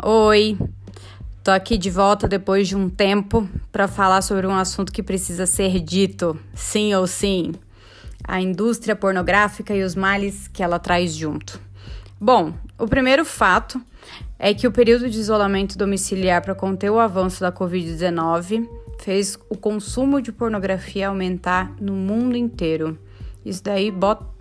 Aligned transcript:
Oi, 0.00 0.56
tô 1.42 1.50
aqui 1.50 1.76
de 1.76 1.90
volta 1.90 2.28
depois 2.28 2.68
de 2.68 2.76
um 2.76 2.88
tempo 2.88 3.48
para 3.72 3.88
falar 3.88 4.22
sobre 4.22 4.46
um 4.46 4.54
assunto 4.54 4.92
que 4.92 5.02
precisa 5.02 5.44
ser 5.44 5.80
dito, 5.80 6.38
sim 6.54 6.94
ou 6.94 7.04
sim: 7.04 7.52
a 8.22 8.40
indústria 8.40 8.94
pornográfica 8.94 9.74
e 9.74 9.82
os 9.82 9.96
males 9.96 10.46
que 10.46 10.62
ela 10.62 10.78
traz 10.78 11.12
junto. 11.14 11.60
Bom, 12.20 12.54
o 12.78 12.86
primeiro 12.86 13.24
fato 13.24 13.82
é 14.38 14.54
que 14.54 14.68
o 14.68 14.72
período 14.72 15.10
de 15.10 15.18
isolamento 15.18 15.76
domiciliar 15.76 16.42
para 16.42 16.54
conter 16.54 16.90
o 16.90 17.00
avanço 17.00 17.40
da 17.40 17.50
Covid-19 17.50 18.68
fez 19.00 19.36
o 19.50 19.56
consumo 19.56 20.22
de 20.22 20.30
pornografia 20.30 21.08
aumentar 21.08 21.74
no 21.80 21.94
mundo 21.94 22.36
inteiro. 22.36 22.96
Isso 23.44 23.62
daí 23.62 23.92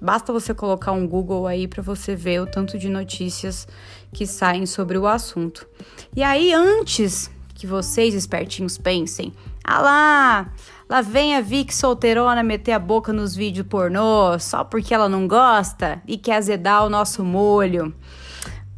basta 0.01 0.33
você 0.33 0.53
colocar 0.53 0.91
um 0.91 1.07
Google 1.07 1.47
aí 1.47 1.67
para 1.67 1.81
você 1.81 2.15
ver 2.15 2.41
o 2.41 2.47
tanto 2.47 2.77
de 2.77 2.89
notícias 2.89 3.67
que 4.11 4.25
saem 4.25 4.65
sobre 4.65 4.97
o 4.97 5.07
assunto. 5.07 5.67
E 6.15 6.23
aí, 6.23 6.53
antes 6.53 7.29
que 7.53 7.65
vocês 7.65 8.13
espertinhos 8.13 8.77
pensem, 8.77 9.33
ah 9.63 9.81
lá, 9.81 10.53
lá 10.89 11.01
vem 11.01 11.35
a 11.35 11.41
Vic 11.41 11.73
solteirona 11.73 12.43
meter 12.43 12.73
a 12.73 12.79
boca 12.79 13.11
nos 13.13 13.35
vídeos 13.35 13.67
pornô 13.67 14.37
só 14.39 14.63
porque 14.63 14.93
ela 14.93 15.09
não 15.09 15.27
gosta 15.27 16.01
e 16.07 16.17
quer 16.17 16.35
azedar 16.35 16.85
o 16.85 16.89
nosso 16.89 17.23
molho. 17.23 17.93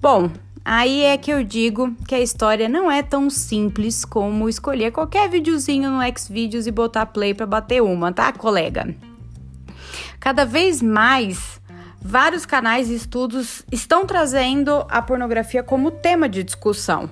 Bom, 0.01 0.29
Aí 0.71 1.01
é 1.01 1.17
que 1.17 1.31
eu 1.31 1.43
digo 1.43 1.95
que 2.07 2.13
a 2.13 2.19
história 2.19 2.69
não 2.69 2.91
é 2.91 3.01
tão 3.01 3.27
simples 3.29 4.05
como 4.05 4.47
escolher 4.47 4.91
qualquer 4.91 5.27
videozinho 5.27 5.89
no 5.89 5.99
Xvideos 6.15 6.67
e 6.67 6.71
botar 6.71 7.07
play 7.07 7.33
para 7.33 7.47
bater 7.47 7.81
uma, 7.81 8.11
tá, 8.11 8.31
colega? 8.31 8.95
Cada 10.19 10.45
vez 10.45 10.81
mais, 10.81 11.61
vários 12.01 12.45
canais 12.45 12.89
e 12.89 12.95
estudos 12.95 13.63
estão 13.71 14.05
trazendo 14.05 14.85
a 14.89 15.01
pornografia 15.01 15.63
como 15.63 15.91
tema 15.91 16.27
de 16.27 16.43
discussão. 16.43 17.09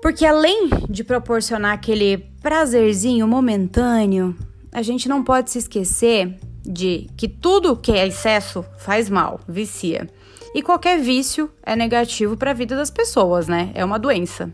Porque 0.00 0.26
além 0.26 0.68
de 0.88 1.04
proporcionar 1.04 1.74
aquele 1.74 2.18
prazerzinho 2.40 3.28
momentâneo, 3.28 4.36
a 4.72 4.82
gente 4.82 5.08
não 5.08 5.22
pode 5.22 5.50
se 5.50 5.58
esquecer 5.58 6.38
de 6.64 7.08
que 7.16 7.28
tudo 7.28 7.76
que 7.76 7.92
é 7.92 8.06
excesso 8.06 8.64
faz 8.78 9.08
mal, 9.08 9.40
vicia. 9.46 10.08
E 10.54 10.62
qualquer 10.62 10.98
vício 10.98 11.50
é 11.62 11.76
negativo 11.76 12.36
para 12.36 12.50
a 12.50 12.54
vida 12.54 12.76
das 12.76 12.90
pessoas, 12.90 13.48
né? 13.48 13.70
É 13.74 13.84
uma 13.84 13.98
doença. 13.98 14.52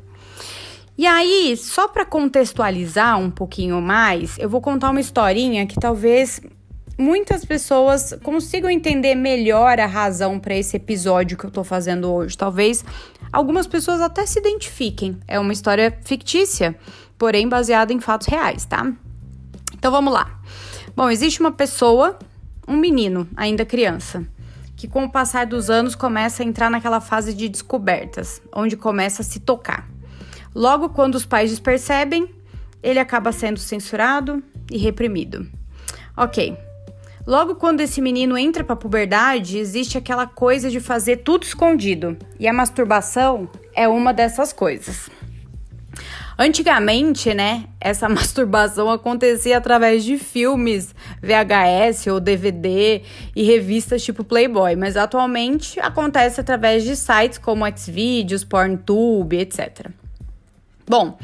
E 0.96 1.06
aí, 1.06 1.56
só 1.56 1.86
para 1.86 2.04
contextualizar 2.04 3.18
um 3.18 3.30
pouquinho 3.30 3.80
mais, 3.80 4.36
eu 4.38 4.48
vou 4.48 4.60
contar 4.60 4.90
uma 4.90 5.00
historinha 5.00 5.66
que 5.66 5.78
talvez 5.78 6.40
muitas 6.98 7.44
pessoas 7.44 8.12
consigam 8.24 8.68
entender 8.68 9.14
melhor 9.14 9.78
a 9.78 9.86
razão 9.86 10.40
para 10.40 10.56
esse 10.56 10.76
episódio 10.76 11.38
que 11.38 11.44
eu 11.44 11.50
tô 11.50 11.62
fazendo 11.62 12.12
hoje. 12.12 12.36
Talvez 12.36 12.84
algumas 13.32 13.68
pessoas 13.68 14.00
até 14.00 14.26
se 14.26 14.40
identifiquem. 14.40 15.18
É 15.28 15.38
uma 15.38 15.52
história 15.52 15.96
fictícia, 16.04 16.76
porém 17.16 17.48
baseada 17.48 17.92
em 17.92 18.00
fatos 18.00 18.26
reais, 18.26 18.64
tá? 18.64 18.92
Então 19.72 19.92
vamos 19.92 20.12
lá. 20.12 20.40
Bom, 20.96 21.08
existe 21.08 21.38
uma 21.40 21.52
pessoa, 21.52 22.18
um 22.66 22.76
menino, 22.76 23.28
ainda 23.36 23.64
criança, 23.64 24.26
que 24.76 24.88
com 24.88 25.04
o 25.04 25.10
passar 25.10 25.46
dos 25.46 25.70
anos 25.70 25.94
começa 25.94 26.42
a 26.42 26.46
entrar 26.46 26.68
naquela 26.68 27.00
fase 27.00 27.32
de 27.32 27.48
descobertas, 27.48 28.42
onde 28.52 28.76
começa 28.76 29.22
a 29.22 29.24
se 29.24 29.38
tocar. 29.38 29.88
Logo 30.52 30.88
quando 30.88 31.14
os 31.14 31.24
pais 31.24 31.56
percebem, 31.60 32.28
ele 32.82 32.98
acaba 32.98 33.30
sendo 33.30 33.60
censurado 33.60 34.42
e 34.70 34.78
reprimido. 34.78 35.46
Ok, 36.16 36.56
Logo 37.28 37.56
quando 37.56 37.82
esse 37.82 38.00
menino 38.00 38.38
entra 38.38 38.64
para 38.64 38.72
a 38.72 38.76
puberdade, 38.76 39.58
existe 39.58 39.98
aquela 39.98 40.26
coisa 40.26 40.70
de 40.70 40.80
fazer 40.80 41.18
tudo 41.18 41.42
escondido, 41.42 42.16
e 42.40 42.48
a 42.48 42.54
masturbação 42.54 43.50
é 43.74 43.86
uma 43.86 44.14
dessas 44.14 44.50
coisas. 44.50 45.10
Antigamente, 46.38 47.34
né, 47.34 47.66
essa 47.78 48.08
masturbação 48.08 48.90
acontecia 48.90 49.58
através 49.58 50.04
de 50.04 50.16
filmes 50.16 50.94
VHS 51.20 52.06
ou 52.06 52.18
DVD 52.18 53.02
e 53.36 53.42
revistas 53.42 54.02
tipo 54.02 54.24
Playboy, 54.24 54.74
mas 54.74 54.96
atualmente 54.96 55.78
acontece 55.80 56.40
através 56.40 56.82
de 56.82 56.96
sites 56.96 57.36
como 57.36 57.66
Xvideos, 57.70 58.42
PornTube, 58.42 59.36
etc. 59.36 59.88
Bom, 60.88 61.18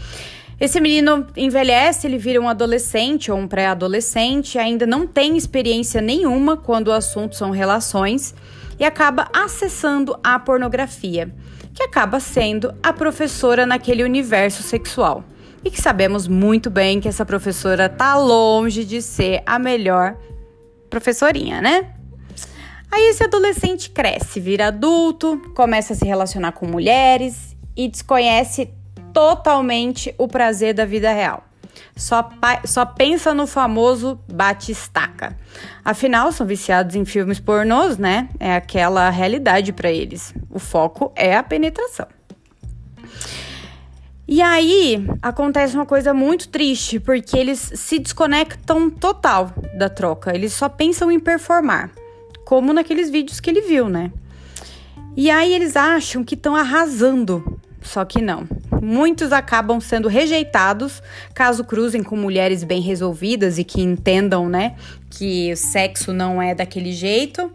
esse 0.61 0.81
menino 0.81 1.27
envelhece, 1.37 2.07
ele 2.07 2.17
vira 2.17 2.41
um 2.41 2.49
adolescente 2.49 3.31
ou 3.31 3.39
um 3.39 3.49
pré-adolescente, 3.49 4.59
ainda 4.59 4.87
não 4.87 5.07
tem 5.07 5.37
experiência 5.37 6.01
nenhuma 6.01 6.57
quando 6.57 6.89
o 6.89 6.93
assunto 6.93 7.35
são 7.35 7.51
relações 7.51 8.35
e 8.79 8.85
acaba 8.85 9.29
acessando 9.33 10.19
a 10.23 10.39
pornografia, 10.39 11.35
que 11.75 11.83
acaba 11.83 12.21
sendo 12.21 12.73
a 12.83 12.93
professora 12.93 13.67
naquele 13.67 14.05
universo 14.05 14.63
sexual. 14.63 15.25
E 15.65 15.71
que 15.71 15.81
sabemos 15.81 16.29
muito 16.29 16.71
bem 16.71 17.01
que 17.01 17.09
essa 17.09 17.25
professora 17.25 17.89
tá 17.89 18.17
longe 18.17 18.85
de 18.85 19.01
ser 19.01 19.43
a 19.47 19.59
melhor 19.59 20.17
professorinha, 20.91 21.61
né? 21.61 21.95
Aí 22.93 23.09
esse 23.09 23.25
adolescente 23.25 23.91
cresce, 23.91 24.39
vira 24.39 24.69
adulto, 24.69 25.41
começa 25.55 25.95
a 25.95 25.97
se 25.97 26.05
relacionar 26.05 26.53
com 26.53 26.67
mulheres 26.67 27.57
e 27.77 27.89
desconhece 27.89 28.73
totalmente 29.15 30.13
o 30.19 30.27
prazer 30.27 30.75
da 30.75 30.85
vida 30.85 31.11
real. 31.11 31.45
Só, 31.97 32.29
só 32.65 32.85
pensa 32.85 33.33
no 33.33 33.47
famoso 33.47 34.19
bate-estaca. 34.31 35.37
Afinal, 35.85 36.33
são 36.33 36.45
viciados 36.45 36.97
em 36.97 37.05
filmes 37.05 37.39
pornôs, 37.39 37.97
né? 37.97 38.29
É 38.41 38.57
aquela 38.57 39.09
realidade 39.11 39.73
para 39.73 39.91
eles. 39.91 40.35
O 40.51 40.59
foco 40.59 41.13
é 41.15 41.37
a 41.37 41.43
penetração. 41.43 42.07
E 44.27 44.43
aí 44.43 45.07
acontece 45.23 45.75
uma 45.75 45.87
coisa 45.87 46.13
muito 46.13 46.49
triste, 46.49 46.99
porque 46.99 47.37
eles 47.37 47.73
se 47.75 47.99
desconectam 47.99 48.91
total 48.91 49.53
da 49.79 49.89
troca. 49.89 50.35
Eles 50.35 50.53
só 50.53 50.69
pensam 50.69 51.13
em 51.13 51.21
performar, 51.21 51.91
como 52.45 52.73
naqueles 52.73 53.11
vídeos 53.11 53.39
que 53.39 53.51
ele 53.51 53.61
viu, 53.61 53.89
né? 53.89 54.11
E 55.17 55.31
aí 55.31 55.53
eles 55.53 55.77
acham 55.77 56.25
que 56.25 56.35
estão 56.35 56.57
arrasando, 56.57 57.61
só 57.83 58.05
que 58.05 58.21
não 58.21 58.49
muitos 58.85 59.33
acabam 59.33 59.81
sendo 59.81 60.09
rejeitados 60.09 61.03
caso 61.35 61.65
cruzem 61.65 62.03
com 62.03 62.17
mulheres 62.17 62.63
bem 62.63 62.81
resolvidas 62.81 63.59
e 63.59 63.65
que 63.65 63.81
entendam, 63.81 64.49
né, 64.49 64.77
que 65.11 65.53
o 65.53 65.57
sexo 65.57 66.13
não 66.13 66.41
é 66.41 66.55
daquele 66.55 66.93
jeito. 66.93 67.51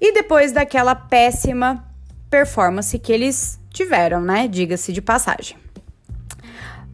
E 0.00 0.12
depois 0.14 0.52
daquela 0.52 0.94
péssima 0.94 1.84
performance 2.30 2.98
que 2.98 3.12
eles 3.12 3.60
tiveram, 3.70 4.22
né, 4.22 4.48
diga-se 4.48 4.92
de 4.92 5.02
passagem. 5.02 5.56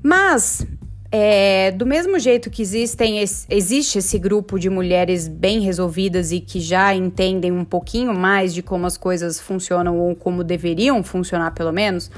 Mas 0.02 0.66
é, 1.10 1.70
do 1.70 1.86
mesmo 1.86 2.18
jeito 2.18 2.50
que 2.50 2.60
existem, 2.60 3.20
existe 3.48 3.98
esse 3.98 4.18
grupo 4.18 4.58
de 4.58 4.68
mulheres 4.68 5.28
bem 5.28 5.60
resolvidas 5.60 6.32
e 6.32 6.40
que 6.40 6.60
já 6.60 6.94
entendem 6.94 7.52
um 7.52 7.64
pouquinho 7.64 8.14
mais 8.14 8.52
de 8.52 8.62
como 8.62 8.86
as 8.86 8.96
coisas 8.96 9.40
funcionam 9.40 9.98
ou 9.98 10.14
como 10.14 10.42
deveriam 10.42 11.02
funcionar, 11.02 11.52
pelo 11.52 11.72
menos, 11.72 12.10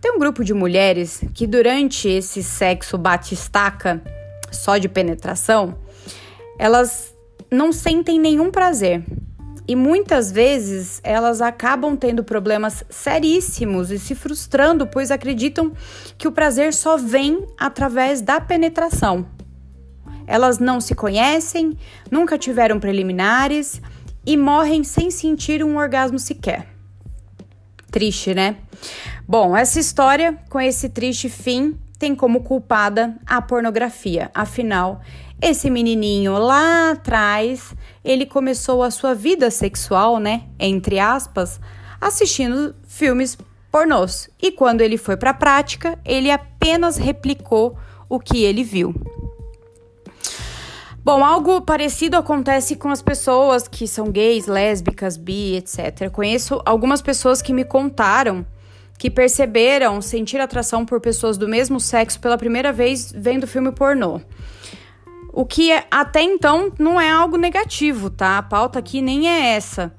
tem 0.00 0.12
um 0.12 0.18
grupo 0.18 0.42
de 0.42 0.54
mulheres 0.54 1.22
que 1.34 1.46
durante 1.46 2.08
esse 2.08 2.42
sexo 2.42 2.96
batistaca 2.96 4.02
só 4.50 4.78
de 4.78 4.88
penetração, 4.88 5.78
elas 6.58 7.14
não 7.50 7.72
sentem 7.72 8.18
nenhum 8.18 8.50
prazer. 8.50 9.04
E 9.68 9.76
muitas 9.76 10.32
vezes 10.32 11.00
elas 11.04 11.40
acabam 11.40 11.96
tendo 11.96 12.24
problemas 12.24 12.82
seríssimos 12.88 13.90
e 13.90 13.98
se 13.98 14.14
frustrando, 14.14 14.86
pois 14.86 15.10
acreditam 15.10 15.72
que 16.18 16.26
o 16.26 16.32
prazer 16.32 16.74
só 16.74 16.96
vem 16.96 17.46
através 17.56 18.20
da 18.20 18.40
penetração. 18.40 19.26
Elas 20.26 20.58
não 20.58 20.80
se 20.80 20.94
conhecem, 20.94 21.76
nunca 22.10 22.38
tiveram 22.38 22.80
preliminares 22.80 23.80
e 24.26 24.36
morrem 24.36 24.82
sem 24.82 25.10
sentir 25.10 25.62
um 25.62 25.76
orgasmo 25.76 26.18
sequer. 26.18 26.66
Triste, 27.90 28.34
né? 28.34 28.56
Bom, 29.30 29.56
essa 29.56 29.78
história, 29.78 30.36
com 30.48 30.60
esse 30.60 30.88
triste 30.88 31.28
fim, 31.28 31.78
tem 31.96 32.16
como 32.16 32.42
culpada 32.42 33.14
a 33.24 33.40
pornografia. 33.40 34.28
Afinal, 34.34 35.02
esse 35.40 35.70
menininho 35.70 36.36
lá 36.36 36.90
atrás, 36.90 37.72
ele 38.02 38.26
começou 38.26 38.82
a 38.82 38.90
sua 38.90 39.14
vida 39.14 39.48
sexual, 39.48 40.18
né, 40.18 40.48
entre 40.58 40.98
aspas, 40.98 41.60
assistindo 42.00 42.74
filmes 42.88 43.38
pornôs. 43.70 44.28
E 44.42 44.50
quando 44.50 44.80
ele 44.80 44.98
foi 44.98 45.16
para 45.16 45.30
a 45.30 45.34
prática, 45.34 45.96
ele 46.04 46.28
apenas 46.28 46.96
replicou 46.96 47.78
o 48.08 48.18
que 48.18 48.42
ele 48.42 48.64
viu. 48.64 48.92
Bom, 51.04 51.24
algo 51.24 51.60
parecido 51.60 52.16
acontece 52.16 52.74
com 52.74 52.88
as 52.88 53.00
pessoas 53.00 53.68
que 53.68 53.86
são 53.86 54.10
gays, 54.10 54.48
lésbicas, 54.48 55.16
bi, 55.16 55.54
etc. 55.54 56.10
Conheço 56.10 56.60
algumas 56.66 57.00
pessoas 57.00 57.40
que 57.40 57.52
me 57.52 57.64
contaram 57.64 58.44
que 59.00 59.08
perceberam 59.08 60.02
sentir 60.02 60.38
atração 60.42 60.84
por 60.84 61.00
pessoas 61.00 61.38
do 61.38 61.48
mesmo 61.48 61.80
sexo 61.80 62.20
pela 62.20 62.36
primeira 62.36 62.70
vez 62.70 63.10
vendo 63.16 63.46
filme 63.46 63.72
pornô. 63.72 64.20
O 65.32 65.46
que 65.46 65.72
é, 65.72 65.86
até 65.90 66.20
então 66.20 66.70
não 66.78 67.00
é 67.00 67.10
algo 67.10 67.38
negativo, 67.38 68.10
tá? 68.10 68.36
A 68.36 68.42
pauta 68.42 68.78
aqui 68.78 69.00
nem 69.00 69.26
é 69.26 69.54
essa. 69.54 69.90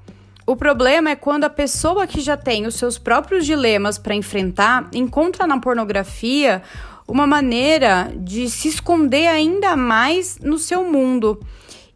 O 0.46 0.54
problema 0.54 1.10
é 1.10 1.16
quando 1.16 1.42
a 1.42 1.50
pessoa 1.50 2.06
que 2.06 2.20
já 2.20 2.36
tem 2.36 2.64
os 2.64 2.76
seus 2.76 2.96
próprios 2.96 3.44
dilemas 3.44 3.98
para 3.98 4.14
enfrentar 4.14 4.88
encontra 4.92 5.48
na 5.48 5.58
pornografia 5.58 6.62
uma 7.08 7.26
maneira 7.26 8.12
de 8.16 8.48
se 8.48 8.68
esconder 8.68 9.26
ainda 9.26 9.74
mais 9.74 10.38
no 10.38 10.58
seu 10.58 10.84
mundo 10.84 11.40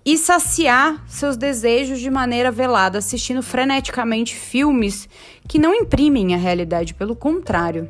e 0.06 0.16
saciar 0.16 1.04
seus 1.08 1.36
desejos 1.36 1.98
de 1.98 2.08
maneira 2.08 2.52
velada, 2.52 2.98
assistindo 2.98 3.42
freneticamente 3.42 4.36
filmes 4.36 5.08
que 5.48 5.58
não 5.58 5.74
imprimem 5.74 6.32
a 6.32 6.38
realidade, 6.38 6.94
pelo 6.94 7.16
contrário. 7.16 7.88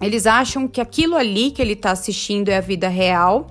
Eles 0.00 0.24
acham 0.24 0.68
que 0.68 0.80
aquilo 0.80 1.16
ali 1.16 1.50
que 1.50 1.60
ele 1.60 1.72
está 1.72 1.90
assistindo 1.90 2.48
é 2.48 2.58
a 2.58 2.60
vida 2.60 2.86
real, 2.88 3.50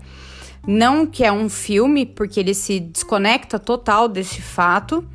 não 0.65 1.05
que 1.05 1.25
é 1.25 1.33
um 1.33 1.49
filme, 1.49 2.05
porque 2.05 2.39
ele 2.39 2.53
se 2.53 2.79
desconecta 2.79 3.59
total 3.59 4.07
desse 4.07 4.41
fato. 4.41 5.05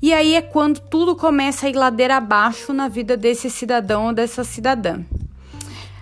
E 0.00 0.12
aí 0.12 0.34
é 0.34 0.42
quando 0.42 0.78
tudo 0.78 1.16
começa 1.16 1.66
a 1.66 1.70
ir 1.70 1.74
ladeira 1.74 2.18
abaixo 2.18 2.72
na 2.72 2.86
vida 2.86 3.16
desse 3.16 3.50
cidadão 3.50 4.06
ou 4.06 4.12
dessa 4.12 4.44
cidadã. 4.44 5.00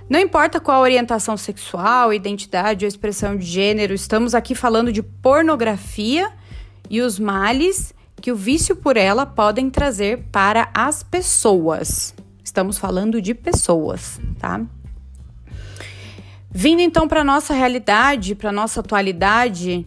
Não 0.09 0.19
importa 0.21 0.61
qual 0.61 0.83
orientação 0.83 1.37
sexual, 1.37 2.13
identidade 2.13 2.85
ou 2.85 2.89
expressão 2.89 3.37
de 3.37 3.47
gênero, 3.47 3.95
estamos 3.95 4.35
aqui 4.35 4.55
falando 4.55 4.93
de 4.93 5.03
pornografia 5.03 6.31
e 6.91 7.01
os 7.01 7.19
males 7.19 7.95
que 8.21 8.31
o 8.31 8.37
vício 8.37 8.77
por 8.77 8.97
ela 8.97 9.27
podem 9.27 9.71
trazer 9.71 10.25
para 10.31 10.69
as 10.75 11.03
pessoas. 11.03 12.15
Estamos 12.45 12.79
falando 12.79 13.21
de 13.21 13.35
pessoas, 13.35 14.21
tá? 14.39 14.61
Vindo 16.51 16.81
então 16.81 17.09
para 17.09 17.25
nossa 17.25 17.55
realidade, 17.55 18.35
para 18.35 18.53
nossa 18.53 18.81
atualidade, 18.81 19.87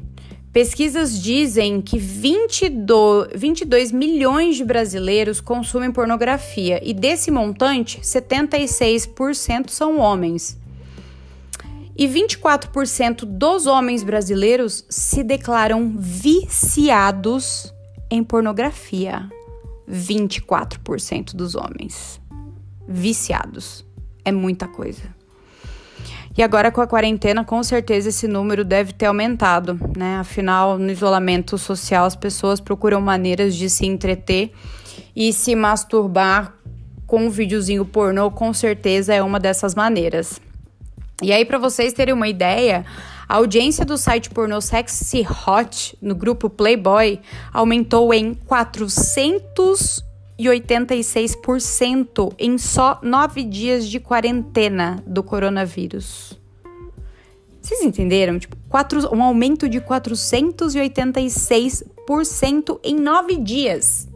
Pesquisas 0.55 1.21
dizem 1.21 1.81
que 1.81 1.99
22, 1.99 3.27
22 3.35 3.91
milhões 3.91 4.55
de 4.55 4.63
brasileiros 4.63 5.41
consumem 5.41 5.91
pornografia 5.91 6.79
e 6.81 6.93
desse 6.93 7.29
montante, 7.29 7.99
76% 7.99 9.67
são 9.67 9.99
homens. 9.99 10.57
E 11.93 12.07
24% 12.07 13.25
dos 13.25 13.67
homens 13.67 14.01
brasileiros 14.01 14.85
se 14.89 15.25
declaram 15.25 15.93
viciados 15.97 17.73
em 18.09 18.23
pornografia. 18.23 19.29
24% 19.91 21.35
dos 21.35 21.55
homens 21.55 22.21
viciados. 22.87 23.85
É 24.23 24.31
muita 24.31 24.69
coisa. 24.69 25.03
E 26.37 26.43
agora 26.43 26.69
com 26.69 26.81
a 26.81 26.87
quarentena, 26.87 27.45
com 27.45 27.63
certeza 27.63 28.09
esse 28.09 28.27
número 28.27 28.65
deve 28.65 28.91
ter 28.91 29.05
aumentado, 29.05 29.79
né? 29.95 30.17
Afinal, 30.17 30.77
no 30.77 30.91
isolamento 30.91 31.57
social, 31.57 32.05
as 32.05 32.15
pessoas 32.15 32.59
procuram 32.59 32.99
maneiras 32.99 33.55
de 33.55 33.69
se 33.69 33.85
entreter 33.85 34.51
e 35.15 35.31
se 35.31 35.55
masturbar 35.55 36.53
com 37.07 37.27
um 37.27 37.29
videozinho 37.29 37.85
pornô, 37.85 38.29
com 38.31 38.53
certeza 38.53 39.13
é 39.13 39.23
uma 39.23 39.39
dessas 39.39 39.73
maneiras. 39.73 40.41
E 41.21 41.31
aí, 41.31 41.45
para 41.45 41.57
vocês 41.57 41.93
terem 41.93 42.13
uma 42.13 42.27
ideia, 42.27 42.85
a 43.29 43.35
audiência 43.35 43.85
do 43.85 43.97
site 43.97 44.29
pornô 44.29 44.59
Sexy 44.59 45.25
Hot 45.47 45.97
no 46.01 46.13
grupo 46.13 46.49
Playboy 46.49 47.21
aumentou 47.53 48.13
em 48.13 48.33
486% 50.39 52.33
em 52.37 52.57
só 52.57 52.99
nove 53.01 53.43
dias 53.43 53.87
de 53.87 53.97
quarentena 53.99 55.03
do 55.07 55.23
coronavírus. 55.23 56.39
Vocês 57.61 57.81
entenderam? 57.81 58.37
Tipo, 58.37 58.57
quatro, 58.69 58.99
um 59.15 59.23
aumento 59.23 59.67
de 59.67 59.81
486% 59.81 62.79
em 62.83 62.95
nove 62.95 63.37
dias. 63.37 64.07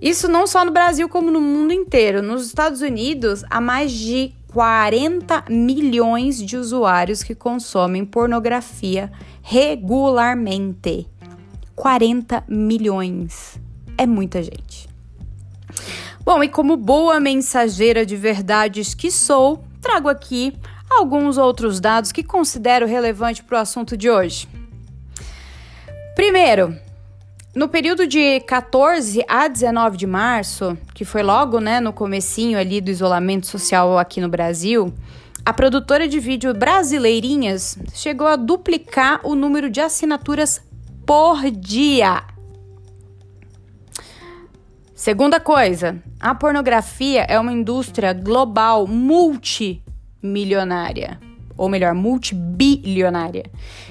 Isso 0.00 0.28
não 0.28 0.46
só 0.46 0.64
no 0.64 0.70
Brasil, 0.70 1.08
como 1.08 1.28
no 1.30 1.40
mundo 1.40 1.72
inteiro. 1.72 2.22
Nos 2.22 2.46
Estados 2.46 2.82
Unidos, 2.82 3.44
há 3.48 3.60
mais 3.60 3.90
de 3.90 4.32
40 4.52 5.46
milhões 5.48 6.40
de 6.40 6.56
usuários 6.56 7.22
que 7.22 7.34
consomem 7.34 8.04
pornografia 8.04 9.10
regularmente. 9.42 11.08
40 11.74 12.44
milhões. 12.48 13.58
É 13.98 14.06
muita 14.06 14.42
gente. 14.42 14.88
Bom, 16.24 16.42
e 16.42 16.48
como 16.48 16.76
boa 16.76 17.18
mensageira 17.18 18.06
de 18.06 18.16
verdades 18.16 18.94
que 18.94 19.10
sou, 19.10 19.64
trago 19.80 20.08
aqui 20.08 20.56
alguns 20.88 21.36
outros 21.36 21.80
dados 21.80 22.12
que 22.12 22.22
considero 22.22 22.86
relevante 22.86 23.42
para 23.42 23.58
o 23.58 23.60
assunto 23.60 23.96
de 23.96 24.08
hoje. 24.08 24.48
Primeiro, 26.14 26.76
no 27.54 27.68
período 27.68 28.06
de 28.06 28.40
14 28.40 29.24
a 29.26 29.48
19 29.48 29.96
de 29.96 30.06
março, 30.06 30.78
que 30.94 31.04
foi 31.04 31.22
logo, 31.22 31.60
né, 31.60 31.80
no 31.80 31.92
comecinho 31.92 32.58
ali 32.58 32.80
do 32.80 32.90
isolamento 32.90 33.46
social 33.46 33.98
aqui 33.98 34.20
no 34.20 34.28
Brasil, 34.28 34.94
a 35.44 35.52
produtora 35.52 36.06
de 36.06 36.20
vídeo 36.20 36.52
Brasileirinhas 36.54 37.78
chegou 37.94 38.26
a 38.26 38.36
duplicar 38.36 39.20
o 39.24 39.34
número 39.34 39.70
de 39.70 39.80
assinaturas 39.80 40.60
por 41.06 41.50
dia. 41.50 42.22
Segunda 44.98 45.38
coisa, 45.38 46.02
a 46.18 46.34
pornografia 46.34 47.22
é 47.22 47.38
uma 47.38 47.52
indústria 47.52 48.12
global 48.12 48.84
multi 48.84 49.80
milionária, 50.20 51.20
ou 51.56 51.68
melhor, 51.68 51.94
multibilionária, 51.94 53.44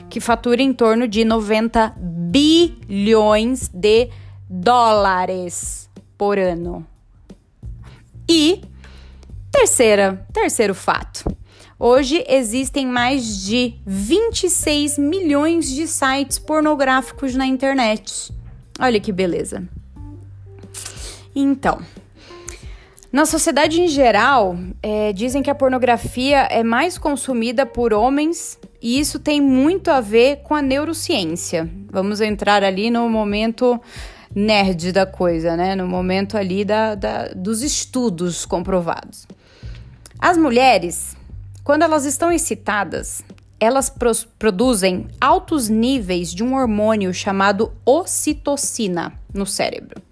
que 0.09 0.19
fatura 0.19 0.61
em 0.61 0.73
torno 0.73 1.07
de 1.07 1.23
90 1.23 1.95
bilhões 1.97 3.69
de 3.69 4.09
dólares 4.49 5.89
por 6.17 6.37
ano. 6.37 6.85
E 8.29 8.59
terceira, 9.49 10.27
terceiro 10.33 10.75
fato. 10.75 11.23
Hoje 11.79 12.21
existem 12.27 12.85
mais 12.85 13.45
de 13.45 13.75
26 13.85 14.97
milhões 14.97 15.69
de 15.69 15.87
sites 15.87 16.37
pornográficos 16.37 17.33
na 17.33 17.45
internet. 17.45 18.29
Olha 18.77 18.99
que 18.99 19.13
beleza. 19.13 19.76
Então, 21.39 21.79
na 23.11 23.23
sociedade 23.23 23.79
em 23.79 23.87
geral, 23.87 24.57
é, 24.81 25.13
dizem 25.13 25.43
que 25.43 25.51
a 25.51 25.55
pornografia 25.55 26.47
é 26.49 26.63
mais 26.63 26.97
consumida 26.97 27.63
por 27.63 27.93
homens 27.93 28.57
e 28.81 28.99
isso 28.99 29.19
tem 29.19 29.39
muito 29.39 29.91
a 29.91 30.01
ver 30.01 30.37
com 30.37 30.55
a 30.55 30.63
neurociência. 30.63 31.69
Vamos 31.91 32.21
entrar 32.21 32.63
ali 32.63 32.89
no 32.89 33.07
momento 33.07 33.79
nerd 34.33 34.91
da 34.91 35.05
coisa, 35.05 35.55
né? 35.55 35.75
No 35.75 35.87
momento 35.87 36.35
ali 36.35 36.65
da, 36.65 36.95
da, 36.95 37.27
dos 37.27 37.61
estudos 37.61 38.43
comprovados. 38.43 39.27
As 40.17 40.39
mulheres, 40.39 41.15
quando 41.63 41.83
elas 41.83 42.03
estão 42.03 42.31
excitadas, 42.31 43.23
elas 43.59 43.91
pro 43.91 44.11
produzem 44.39 45.05
altos 45.21 45.69
níveis 45.69 46.33
de 46.33 46.43
um 46.43 46.55
hormônio 46.55 47.13
chamado 47.13 47.71
ocitocina 47.85 49.13
no 49.31 49.45
cérebro. 49.45 50.06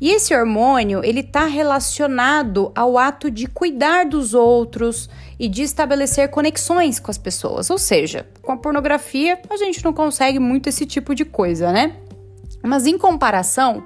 E 0.00 0.10
esse 0.10 0.32
hormônio, 0.32 1.04
ele 1.04 1.20
está 1.20 1.46
relacionado 1.46 2.70
ao 2.74 2.96
ato 2.96 3.30
de 3.30 3.48
cuidar 3.48 4.06
dos 4.06 4.32
outros 4.32 5.10
e 5.38 5.48
de 5.48 5.62
estabelecer 5.62 6.28
conexões 6.28 7.00
com 7.00 7.10
as 7.10 7.18
pessoas. 7.18 7.68
Ou 7.68 7.78
seja, 7.78 8.26
com 8.40 8.52
a 8.52 8.56
pornografia, 8.56 9.40
a 9.50 9.56
gente 9.56 9.84
não 9.84 9.92
consegue 9.92 10.38
muito 10.38 10.68
esse 10.68 10.86
tipo 10.86 11.14
de 11.14 11.24
coisa, 11.24 11.72
né? 11.72 11.96
Mas 12.62 12.86
em 12.86 12.96
comparação, 12.96 13.84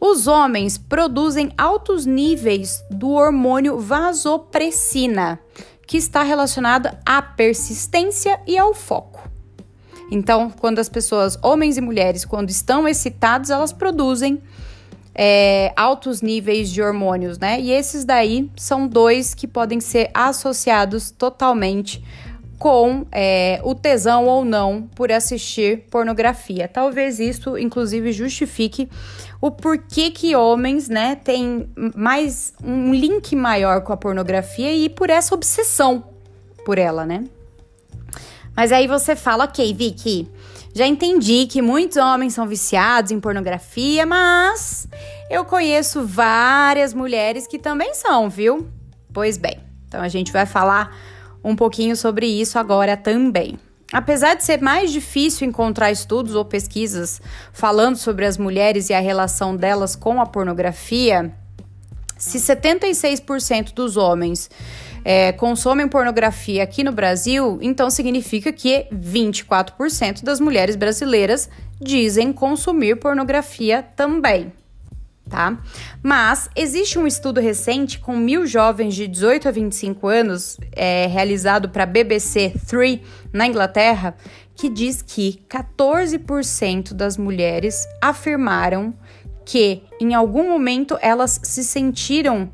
os 0.00 0.26
homens 0.26 0.76
produzem 0.76 1.52
altos 1.56 2.06
níveis 2.06 2.84
do 2.90 3.10
hormônio 3.10 3.78
vasopressina, 3.78 5.38
que 5.86 5.96
está 5.96 6.24
relacionado 6.24 6.90
à 7.06 7.22
persistência 7.22 8.40
e 8.46 8.58
ao 8.58 8.74
foco. 8.74 9.30
Então, 10.10 10.50
quando 10.50 10.80
as 10.80 10.88
pessoas, 10.88 11.38
homens 11.42 11.76
e 11.76 11.80
mulheres, 11.80 12.24
quando 12.24 12.50
estão 12.50 12.86
excitados, 12.86 13.50
elas 13.50 13.72
produzem 13.72 14.42
é, 15.16 15.72
altos 15.74 16.20
níveis 16.20 16.70
de 16.70 16.82
hormônios, 16.82 17.38
né? 17.38 17.58
E 17.58 17.72
esses 17.72 18.04
daí 18.04 18.50
são 18.54 18.86
dois 18.86 19.34
que 19.34 19.46
podem 19.46 19.80
ser 19.80 20.10
associados 20.12 21.10
totalmente 21.10 22.04
com 22.58 23.06
é, 23.12 23.60
o 23.64 23.74
tesão 23.74 24.26
ou 24.26 24.44
não 24.44 24.82
por 24.94 25.10
assistir 25.10 25.84
pornografia. 25.90 26.68
Talvez 26.68 27.18
isso, 27.18 27.56
inclusive, 27.56 28.12
justifique 28.12 28.88
o 29.40 29.50
porquê 29.50 30.10
que 30.10 30.34
homens, 30.34 30.88
né, 30.88 31.16
têm 31.16 31.68
mais 31.94 32.54
um 32.64 32.92
link 32.92 33.36
maior 33.36 33.82
com 33.82 33.92
a 33.92 33.96
pornografia 33.96 34.72
e 34.72 34.88
por 34.88 35.10
essa 35.10 35.34
obsessão 35.34 36.04
por 36.64 36.78
ela, 36.78 37.04
né? 37.04 37.24
Mas 38.56 38.72
aí 38.72 38.86
você 38.86 39.14
fala, 39.14 39.44
ok, 39.44 39.74
Vicky, 39.74 40.28
já 40.76 40.86
entendi 40.86 41.46
que 41.46 41.62
muitos 41.62 41.96
homens 41.96 42.34
são 42.34 42.46
viciados 42.46 43.10
em 43.10 43.18
pornografia, 43.18 44.04
mas 44.04 44.86
eu 45.30 45.42
conheço 45.42 46.04
várias 46.06 46.92
mulheres 46.92 47.46
que 47.46 47.58
também 47.58 47.94
são, 47.94 48.28
viu? 48.28 48.68
Pois 49.10 49.38
bem, 49.38 49.58
então 49.88 50.02
a 50.02 50.08
gente 50.08 50.30
vai 50.30 50.44
falar 50.44 50.94
um 51.42 51.56
pouquinho 51.56 51.96
sobre 51.96 52.26
isso 52.26 52.58
agora 52.58 52.94
também. 52.94 53.58
Apesar 53.90 54.34
de 54.34 54.44
ser 54.44 54.60
mais 54.60 54.92
difícil 54.92 55.48
encontrar 55.48 55.90
estudos 55.90 56.34
ou 56.34 56.44
pesquisas 56.44 57.22
falando 57.54 57.96
sobre 57.96 58.26
as 58.26 58.36
mulheres 58.36 58.90
e 58.90 58.92
a 58.92 59.00
relação 59.00 59.56
delas 59.56 59.96
com 59.96 60.20
a 60.20 60.26
pornografia, 60.26 61.32
se 62.18 62.36
76% 62.36 63.72
dos 63.72 63.96
homens 63.96 64.50
é, 65.08 65.30
consomem 65.30 65.86
pornografia 65.86 66.64
aqui 66.64 66.82
no 66.82 66.90
Brasil, 66.90 67.60
então 67.62 67.88
significa 67.88 68.52
que 68.52 68.88
24% 68.92 70.24
das 70.24 70.40
mulheres 70.40 70.74
brasileiras 70.74 71.48
dizem 71.80 72.32
consumir 72.32 72.96
pornografia 72.96 73.84
também 73.94 74.52
tá? 75.28 75.58
Mas 76.02 76.48
existe 76.54 76.98
um 77.00 77.06
estudo 77.06 77.40
recente 77.40 77.98
com 77.98 78.16
mil 78.16 78.46
jovens 78.46 78.94
de 78.94 79.08
18 79.08 79.48
a 79.48 79.50
25 79.50 80.06
anos, 80.06 80.56
é, 80.70 81.06
realizado 81.06 81.68
para 81.68 81.84
BBC 81.84 82.52
3 82.66 83.00
na 83.32 83.46
Inglaterra, 83.46 84.16
que 84.54 84.68
diz 84.68 85.02
que 85.02 85.40
14% 85.48 86.94
das 86.94 87.16
mulheres 87.16 87.86
afirmaram 88.00 88.94
que 89.44 89.82
em 90.00 90.14
algum 90.14 90.48
momento 90.48 90.96
elas 91.00 91.40
se 91.42 91.64
sentiram 91.64 92.50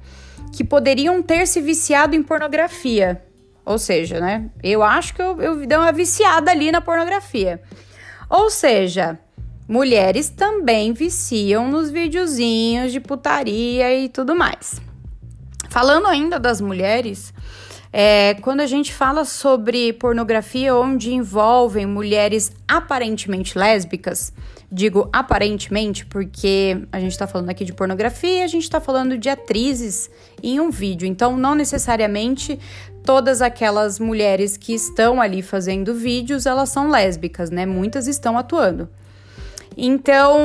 que 0.52 0.62
poderiam 0.62 1.22
ter 1.22 1.46
se 1.46 1.60
viciado 1.60 2.14
em 2.14 2.22
pornografia. 2.22 3.24
Ou 3.64 3.78
seja, 3.78 4.20
né? 4.20 4.50
Eu 4.62 4.82
acho 4.82 5.14
que 5.14 5.22
eu, 5.22 5.40
eu 5.40 5.66
dei 5.66 5.78
uma 5.78 5.92
viciada 5.92 6.50
ali 6.50 6.70
na 6.70 6.80
pornografia. 6.80 7.62
Ou 8.28 8.50
seja, 8.50 9.18
mulheres 9.68 10.28
também 10.28 10.92
viciam 10.92 11.68
nos 11.68 11.90
videozinhos 11.90 12.92
de 12.92 13.00
putaria 13.00 13.98
e 13.98 14.08
tudo 14.08 14.34
mais. 14.34 14.80
Falando 15.70 16.06
ainda 16.06 16.38
das 16.38 16.60
mulheres, 16.60 17.32
é, 17.92 18.34
quando 18.40 18.60
a 18.60 18.66
gente 18.66 18.94
fala 18.94 19.24
sobre 19.24 19.92
pornografia 19.92 20.74
onde 20.74 21.12
envolvem 21.12 21.84
mulheres 21.84 22.50
aparentemente 22.66 23.58
lésbicas, 23.58 24.32
digo 24.70 25.10
aparentemente 25.12 26.06
porque 26.06 26.86
a 26.90 26.98
gente 26.98 27.12
está 27.12 27.26
falando 27.26 27.50
aqui 27.50 27.66
de 27.66 27.74
pornografia, 27.74 28.44
a 28.44 28.46
gente 28.48 28.62
está 28.62 28.80
falando 28.80 29.18
de 29.18 29.28
atrizes 29.28 30.08
em 30.42 30.58
um 30.58 30.70
vídeo, 30.70 31.06
então 31.06 31.36
não 31.36 31.54
necessariamente 31.54 32.58
todas 33.04 33.42
aquelas 33.42 33.98
mulheres 33.98 34.56
que 34.56 34.72
estão 34.72 35.20
ali 35.20 35.42
fazendo 35.42 35.92
vídeos 35.92 36.46
elas 36.46 36.70
são 36.70 36.88
lésbicas, 36.88 37.50
né? 37.50 37.66
Muitas 37.66 38.06
estão 38.06 38.38
atuando. 38.38 38.88
Então, 39.76 40.38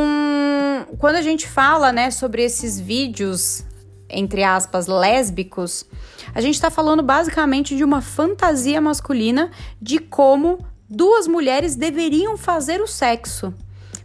quando 0.98 1.16
a 1.16 1.22
gente 1.22 1.48
fala, 1.48 1.92
né, 1.92 2.12
sobre 2.12 2.44
esses 2.44 2.80
vídeos 2.80 3.64
entre 4.10 4.44
aspas 4.44 4.88
lésbicos, 4.88 5.86
a 6.34 6.42
gente 6.42 6.56
está 6.56 6.70
falando 6.70 7.04
basicamente 7.04 7.76
de 7.76 7.84
uma 7.84 8.02
fantasia 8.02 8.80
masculina 8.82 9.52
de 9.82 10.00
como 10.00 10.66
duas 10.90 11.28
mulheres 11.28 11.76
deveriam 11.76 12.38
fazer 12.38 12.82
o 12.82 12.88
sexo. 12.88 13.54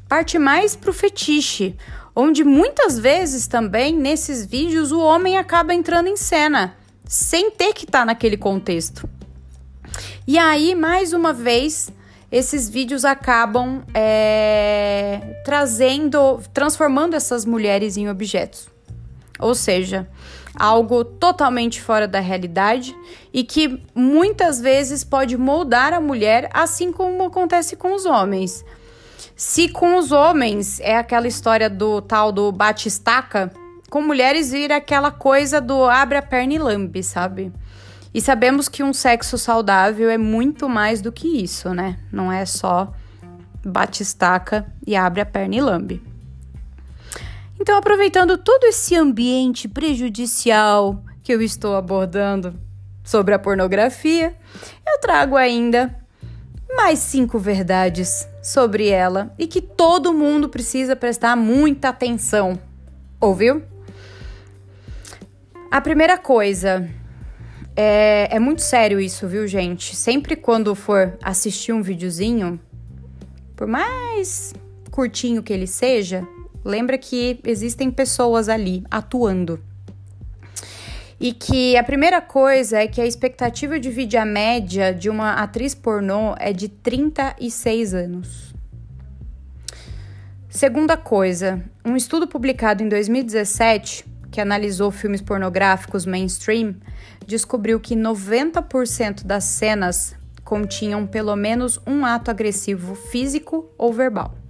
Parte 0.09 0.39
mais 0.39 0.77
pro 0.77 0.93
fetiche, 0.93 1.77
onde 2.15 2.45
muitas 2.45 2.99
vezes 2.99 3.47
também 3.47 3.97
nesses 3.97 4.45
vídeos 4.45 4.93
o 4.93 5.01
homem 5.01 5.39
acaba 5.39 5.75
entrando 5.75 6.09
em 6.09 6.17
cena, 6.17 6.77
sem 7.05 7.51
ter 7.51 7.73
que 7.73 7.85
estar 7.85 8.01
tá 8.01 8.05
naquele 8.05 8.37
contexto. 8.37 9.09
E 10.27 10.39
aí, 10.39 10.75
mais 10.75 11.13
uma 11.13 11.33
vez, 11.33 11.91
esses 12.31 12.69
vídeos 12.69 13.05
acabam 13.05 13.83
é, 13.93 15.41
trazendo, 15.45 16.41
transformando 16.55 17.15
essas 17.15 17.45
mulheres 17.45 17.97
em 17.97 18.09
objetos. 18.09 18.72
Ou 19.43 19.55
seja, 19.55 20.09
algo 20.55 21.05
totalmente 21.05 21.81
fora 21.81 22.07
da 22.07 22.21
realidade 22.21 22.97
e 23.33 23.43
que 23.43 23.83
muitas 23.95 24.61
vezes 24.61 25.03
pode 25.03 25.37
moldar 25.37 25.93
a 25.93 26.01
mulher, 26.01 26.49
assim 26.53 26.93
como 26.93 27.25
acontece 27.25 27.77
com 27.77 27.95
os 27.95 28.07
homens. 28.07 28.65
Se 29.35 29.69
com 29.69 29.97
os 29.97 30.13
homens 30.13 30.79
é 30.81 30.97
aquela 30.97 31.27
história 31.27 31.69
do 31.69 32.01
tal 32.01 32.31
do 32.31 32.53
bate-estaca, 32.53 33.53
com 33.91 34.01
mulheres 34.01 34.53
vira 34.53 34.77
aquela 34.77 35.11
coisa 35.11 35.61
do 35.61 35.85
abre 35.85 36.19
a 36.19 36.23
perna 36.23 36.55
e 36.55 36.59
lambe, 36.59 37.03
sabe? 37.03 37.53
E 38.15 38.21
sabemos 38.21 38.69
que 38.69 38.83
um 38.83 38.93
sexo 38.93 39.39
saudável 39.39 40.11
é 40.11 40.19
muito 40.19 40.69
mais 40.69 41.01
do 41.01 41.11
que 41.11 41.43
isso, 41.43 41.73
né? 41.75 41.99
Não 42.13 42.31
é 42.31 42.45
só 42.45 42.93
bate-estaca 43.65 44.67
e 44.87 44.95
abre 44.95 45.21
a 45.21 45.27
perna 45.27 45.55
e 45.57 45.61
lambe. 45.61 46.12
Então, 47.63 47.77
aproveitando 47.77 48.37
todo 48.37 48.65
esse 48.65 48.97
ambiente 48.97 49.69
prejudicial 49.69 51.01
que 51.23 51.33
eu 51.33 51.41
estou 51.41 51.77
abordando 51.77 52.59
sobre 53.05 53.35
a 53.35 53.39
pornografia, 53.39 54.35
eu 54.85 54.99
trago 54.99 55.37
ainda 55.37 55.97
mais 56.75 56.99
cinco 56.99 57.39
verdades 57.39 58.29
sobre 58.43 58.89
ela 58.89 59.33
e 59.39 59.47
que 59.47 59.61
todo 59.61 60.13
mundo 60.13 60.49
precisa 60.49 60.97
prestar 60.97 61.37
muita 61.37 61.91
atenção. 61.91 62.59
Ouviu? 63.21 63.63
A 65.71 65.81
primeira 65.81 66.19
coisa, 66.19 66.91
é, 67.77 68.27
é 68.29 68.41
muito 68.41 68.61
sério 68.61 68.99
isso, 68.99 69.29
viu, 69.29 69.47
gente? 69.47 69.95
Sempre 69.95 70.35
quando 70.35 70.75
for 70.75 71.17
assistir 71.23 71.73
um 71.73 71.81
videozinho, 71.81 72.59
por 73.55 73.69
mais 73.69 74.53
curtinho 74.91 75.45
que 75.45 75.53
ele 75.53 75.69
seja, 75.69 76.27
lembra 76.65 76.99
que 76.99 77.41
existem 77.45 77.91
pessoas 77.91 78.49
ali 78.49 78.85
atuando. 78.91 79.61
E 81.21 81.33
que 81.33 81.77
a 81.77 81.85
primeira 81.85 82.21
coisa 82.21 82.79
é 82.79 82.89
que 82.89 83.01
a 83.01 83.07
expectativa 83.07 83.79
de 83.79 83.91
vida 83.91 84.25
média 84.25 84.93
de 84.93 85.09
uma 85.09 85.35
atriz 85.35 85.75
pornô 85.75 86.35
é 86.39 86.53
de 86.53 86.69
36 86.69 87.95
anos. 87.95 88.55
Segunda 90.49 90.97
coisa, 90.97 91.63
um 91.85 91.97
estudo 91.97 92.27
publicado 92.27 92.83
em 92.83 92.89
2017 92.89 94.13
que 94.33 94.41
analisou 94.41 94.91
filmes 94.91 95.21
pornográficos 95.21 96.07
mainstream, 96.07 96.75
descobriu 97.27 97.79
que 97.79 97.95
90% 97.95 99.25
das 99.25 99.45
cenas 99.45 100.17
continham 100.43 101.07
pelo 101.07 101.37
menos 101.37 101.79
um 101.87 102.05
ato 102.05 102.31
agressivo 102.31 102.95
físico 102.95 103.71
ou 103.77 103.93
verbal. 103.93 104.42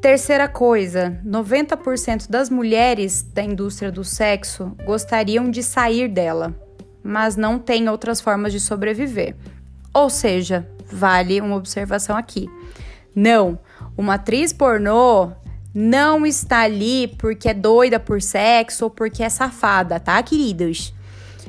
Terceira 0.00 0.48
coisa, 0.48 1.20
90% 1.26 2.30
das 2.30 2.48
mulheres 2.48 3.20
da 3.20 3.42
indústria 3.42 3.92
do 3.92 4.02
sexo 4.02 4.74
gostariam 4.86 5.50
de 5.50 5.62
sair 5.62 6.08
dela, 6.08 6.54
mas 7.02 7.36
não 7.36 7.58
têm 7.58 7.86
outras 7.86 8.18
formas 8.18 8.50
de 8.50 8.60
sobreviver. 8.60 9.36
Ou 9.92 10.08
seja, 10.08 10.66
vale 10.90 11.38
uma 11.38 11.56
observação 11.56 12.16
aqui. 12.16 12.48
Não, 13.14 13.58
uma 13.94 14.14
atriz 14.14 14.54
pornô 14.54 15.32
não 15.74 16.24
está 16.24 16.60
ali 16.60 17.08
porque 17.18 17.50
é 17.50 17.54
doida 17.54 18.00
por 18.00 18.22
sexo 18.22 18.84
ou 18.84 18.90
porque 18.90 19.22
é 19.22 19.28
safada, 19.28 20.00
tá, 20.00 20.22
queridos? 20.22 20.94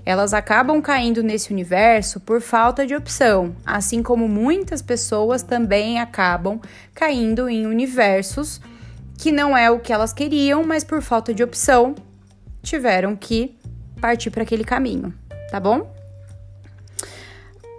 Elas 0.05 0.33
acabam 0.33 0.81
caindo 0.81 1.21
nesse 1.21 1.51
universo 1.51 2.19
por 2.19 2.41
falta 2.41 2.85
de 2.85 2.95
opção, 2.95 3.55
assim 3.65 4.01
como 4.01 4.27
muitas 4.27 4.81
pessoas 4.81 5.43
também 5.43 5.99
acabam 5.99 6.59
caindo 6.93 7.47
em 7.47 7.65
universos 7.65 8.59
que 9.17 9.31
não 9.31 9.55
é 9.55 9.69
o 9.69 9.79
que 9.79 9.93
elas 9.93 10.11
queriam, 10.11 10.63
mas 10.63 10.83
por 10.83 11.01
falta 11.01 11.31
de 11.31 11.43
opção 11.43 11.93
tiveram 12.63 13.15
que 13.15 13.55
partir 13.99 14.31
para 14.31 14.41
aquele 14.41 14.63
caminho, 14.63 15.13
tá 15.51 15.59
bom? 15.59 15.93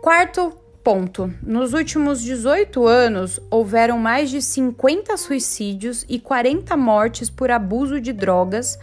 Quarto 0.00 0.62
Ponto. 0.84 1.32
Nos 1.40 1.74
últimos 1.74 2.20
18 2.20 2.88
anos, 2.88 3.38
houveram 3.48 3.98
mais 3.98 4.30
de 4.30 4.42
50 4.42 5.16
suicídios 5.16 6.04
e 6.08 6.18
40 6.18 6.76
mortes 6.76 7.30
por 7.30 7.52
abuso 7.52 8.00
de 8.00 8.12
drogas 8.12 8.76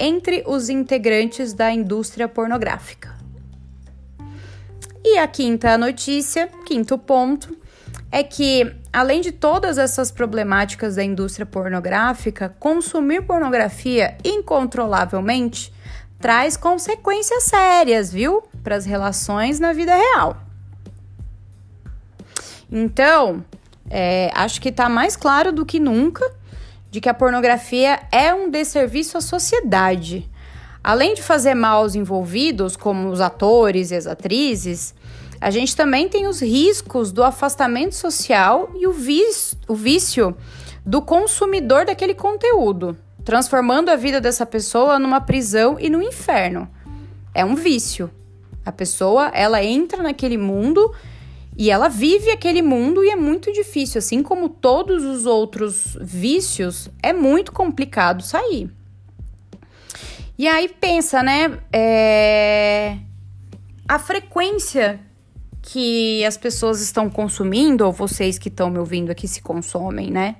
entre 0.00 0.42
os 0.46 0.70
integrantes 0.70 1.52
da 1.52 1.70
indústria 1.70 2.26
pornográfica. 2.26 3.14
E 5.04 5.18
a 5.18 5.28
quinta 5.28 5.76
notícia, 5.76 6.48
quinto 6.66 6.96
ponto, 6.96 7.56
é 8.10 8.22
que, 8.22 8.74
além 8.92 9.20
de 9.20 9.30
todas 9.30 9.78
essas 9.78 10.10
problemáticas 10.10 10.96
da 10.96 11.04
indústria 11.04 11.46
pornográfica, 11.46 12.54
consumir 12.58 13.22
pornografia 13.22 14.16
incontrolavelmente 14.24 15.72
traz 16.18 16.56
consequências 16.56 17.44
sérias, 17.44 18.12
viu? 18.12 18.42
Para 18.62 18.76
as 18.76 18.84
relações 18.84 19.60
na 19.60 19.72
vida 19.72 19.94
real. 19.94 20.36
Então, 22.70 23.44
é, 23.88 24.30
acho 24.34 24.60
que 24.60 24.68
está 24.68 24.88
mais 24.88 25.16
claro 25.16 25.52
do 25.52 25.64
que 25.66 25.80
nunca 25.80 26.39
de 26.90 27.00
que 27.00 27.08
a 27.08 27.14
pornografia 27.14 28.00
é 28.10 28.34
um 28.34 28.50
desserviço 28.50 29.16
à 29.16 29.20
sociedade. 29.20 30.28
Além 30.82 31.14
de 31.14 31.22
fazer 31.22 31.54
mal 31.54 31.82
aos 31.82 31.94
envolvidos, 31.94 32.76
como 32.76 33.08
os 33.08 33.20
atores 33.20 33.90
e 33.90 33.94
as 33.94 34.06
atrizes, 34.06 34.94
a 35.40 35.50
gente 35.50 35.76
também 35.76 36.08
tem 36.08 36.26
os 36.26 36.40
riscos 36.42 37.12
do 37.12 37.22
afastamento 37.22 37.94
social 37.94 38.70
e 38.74 38.86
o 38.86 38.92
vício, 38.92 39.56
o 39.68 39.74
vício 39.74 40.36
do 40.84 41.00
consumidor 41.00 41.84
daquele 41.84 42.14
conteúdo, 42.14 42.96
transformando 43.24 43.90
a 43.90 43.96
vida 43.96 44.20
dessa 44.20 44.44
pessoa 44.44 44.98
numa 44.98 45.20
prisão 45.20 45.78
e 45.78 45.88
no 45.88 46.02
inferno. 46.02 46.68
É 47.34 47.44
um 47.44 47.54
vício. 47.54 48.10
A 48.64 48.72
pessoa, 48.72 49.28
ela 49.28 49.62
entra 49.62 50.02
naquele 50.02 50.36
mundo 50.36 50.92
E 51.60 51.70
ela 51.70 51.88
vive 51.88 52.30
aquele 52.30 52.62
mundo 52.62 53.04
e 53.04 53.10
é 53.10 53.16
muito 53.16 53.52
difícil, 53.52 53.98
assim 53.98 54.22
como 54.22 54.48
todos 54.48 55.04
os 55.04 55.26
outros 55.26 55.94
vícios, 56.00 56.88
é 57.02 57.12
muito 57.12 57.52
complicado 57.52 58.22
sair. 58.22 58.70
E 60.38 60.48
aí 60.48 60.70
pensa, 60.70 61.22
né? 61.22 61.60
É... 61.70 62.96
A 63.86 63.98
frequência 63.98 65.00
que 65.60 66.24
as 66.24 66.38
pessoas 66.38 66.80
estão 66.80 67.10
consumindo, 67.10 67.84
ou 67.84 67.92
vocês 67.92 68.38
que 68.38 68.48
estão 68.48 68.70
me 68.70 68.78
ouvindo 68.78 69.10
aqui 69.10 69.28
se 69.28 69.42
consomem, 69.42 70.10
né? 70.10 70.36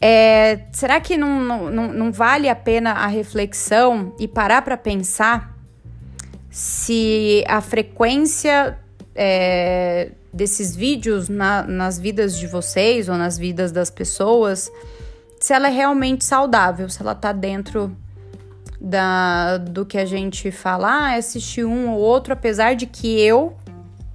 É, 0.00 0.66
será 0.70 1.00
que 1.00 1.16
não, 1.16 1.40
não, 1.68 1.92
não 1.92 2.12
vale 2.12 2.48
a 2.48 2.54
pena 2.54 2.92
a 2.92 3.08
reflexão 3.08 4.14
e 4.20 4.28
parar 4.28 4.62
para 4.62 4.76
pensar 4.76 5.52
se 6.48 7.44
a 7.48 7.60
frequência 7.60 8.78
é, 9.14 10.10
desses 10.32 10.74
vídeos 10.74 11.28
na, 11.28 11.62
nas 11.62 11.98
vidas 11.98 12.36
de 12.36 12.46
vocês 12.46 13.08
ou 13.08 13.16
nas 13.16 13.38
vidas 13.38 13.70
das 13.70 13.90
pessoas, 13.90 14.70
se 15.40 15.52
ela 15.52 15.68
é 15.68 15.70
realmente 15.70 16.24
saudável, 16.24 16.88
se 16.88 17.00
ela 17.00 17.14
tá 17.14 17.32
dentro 17.32 17.96
da, 18.80 19.58
do 19.58 19.86
que 19.86 19.96
a 19.96 20.04
gente 20.04 20.50
fala, 20.50 20.88
ah, 20.88 21.16
assistir 21.16 21.64
um 21.64 21.90
ou 21.90 22.00
outro, 22.00 22.32
apesar 22.32 22.74
de 22.74 22.86
que 22.86 23.20
eu 23.20 23.56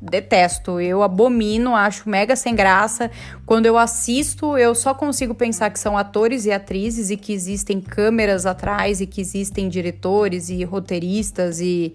detesto, 0.01 0.79
eu 0.79 1.03
abomino, 1.03 1.75
acho 1.75 2.09
mega 2.09 2.35
sem 2.35 2.55
graça. 2.55 3.11
Quando 3.45 3.65
eu 3.65 3.77
assisto, 3.77 4.57
eu 4.57 4.73
só 4.73 4.93
consigo 4.93 5.35
pensar 5.35 5.69
que 5.69 5.79
são 5.79 5.97
atores 5.97 6.45
e 6.45 6.51
atrizes 6.51 7.09
e 7.09 7.17
que 7.17 7.33
existem 7.33 7.81
câmeras 7.81 8.45
atrás 8.45 9.01
e 9.01 9.07
que 9.07 9.19
existem 9.19 9.67
diretores 9.67 10.49
e 10.49 10.63
roteiristas 10.63 11.59
e 11.59 11.93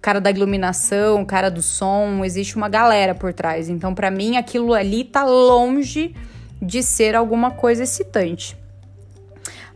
cara 0.00 0.20
da 0.20 0.30
iluminação, 0.30 1.24
cara 1.24 1.50
do 1.50 1.62
som, 1.62 2.24
existe 2.24 2.56
uma 2.56 2.68
galera 2.68 3.14
por 3.14 3.32
trás. 3.32 3.68
Então, 3.68 3.94
para 3.94 4.10
mim, 4.10 4.36
aquilo 4.36 4.72
ali 4.72 5.04
tá 5.04 5.24
longe 5.24 6.14
de 6.60 6.82
ser 6.82 7.14
alguma 7.14 7.50
coisa 7.50 7.82
excitante. 7.82 8.56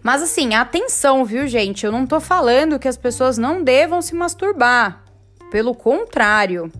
Mas 0.03 0.23
assim, 0.23 0.55
atenção, 0.55 1.25
viu, 1.25 1.47
gente? 1.47 1.85
Eu 1.85 1.93
não 1.93 2.07
tô 2.07 2.21
falando 2.21 2.79
que 2.79 2.89
as 2.89 2.97
pessoas 2.97 3.39
não 3.39 3.63
devam 3.63 4.03
se 4.03 4.15
masturbar. 4.15 5.03
Pelo 5.51 5.75
contrário, 5.75 6.71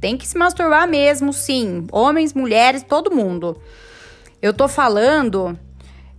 tem 0.00 0.18
que 0.18 0.26
se 0.26 0.36
masturbar 0.36 0.88
mesmo, 0.88 1.32
sim. 1.32 1.86
Homens, 1.90 2.34
mulheres, 2.34 2.82
todo 2.82 3.14
mundo. 3.14 3.58
Eu 4.40 4.52
tô 4.52 4.68
falando 4.68 5.58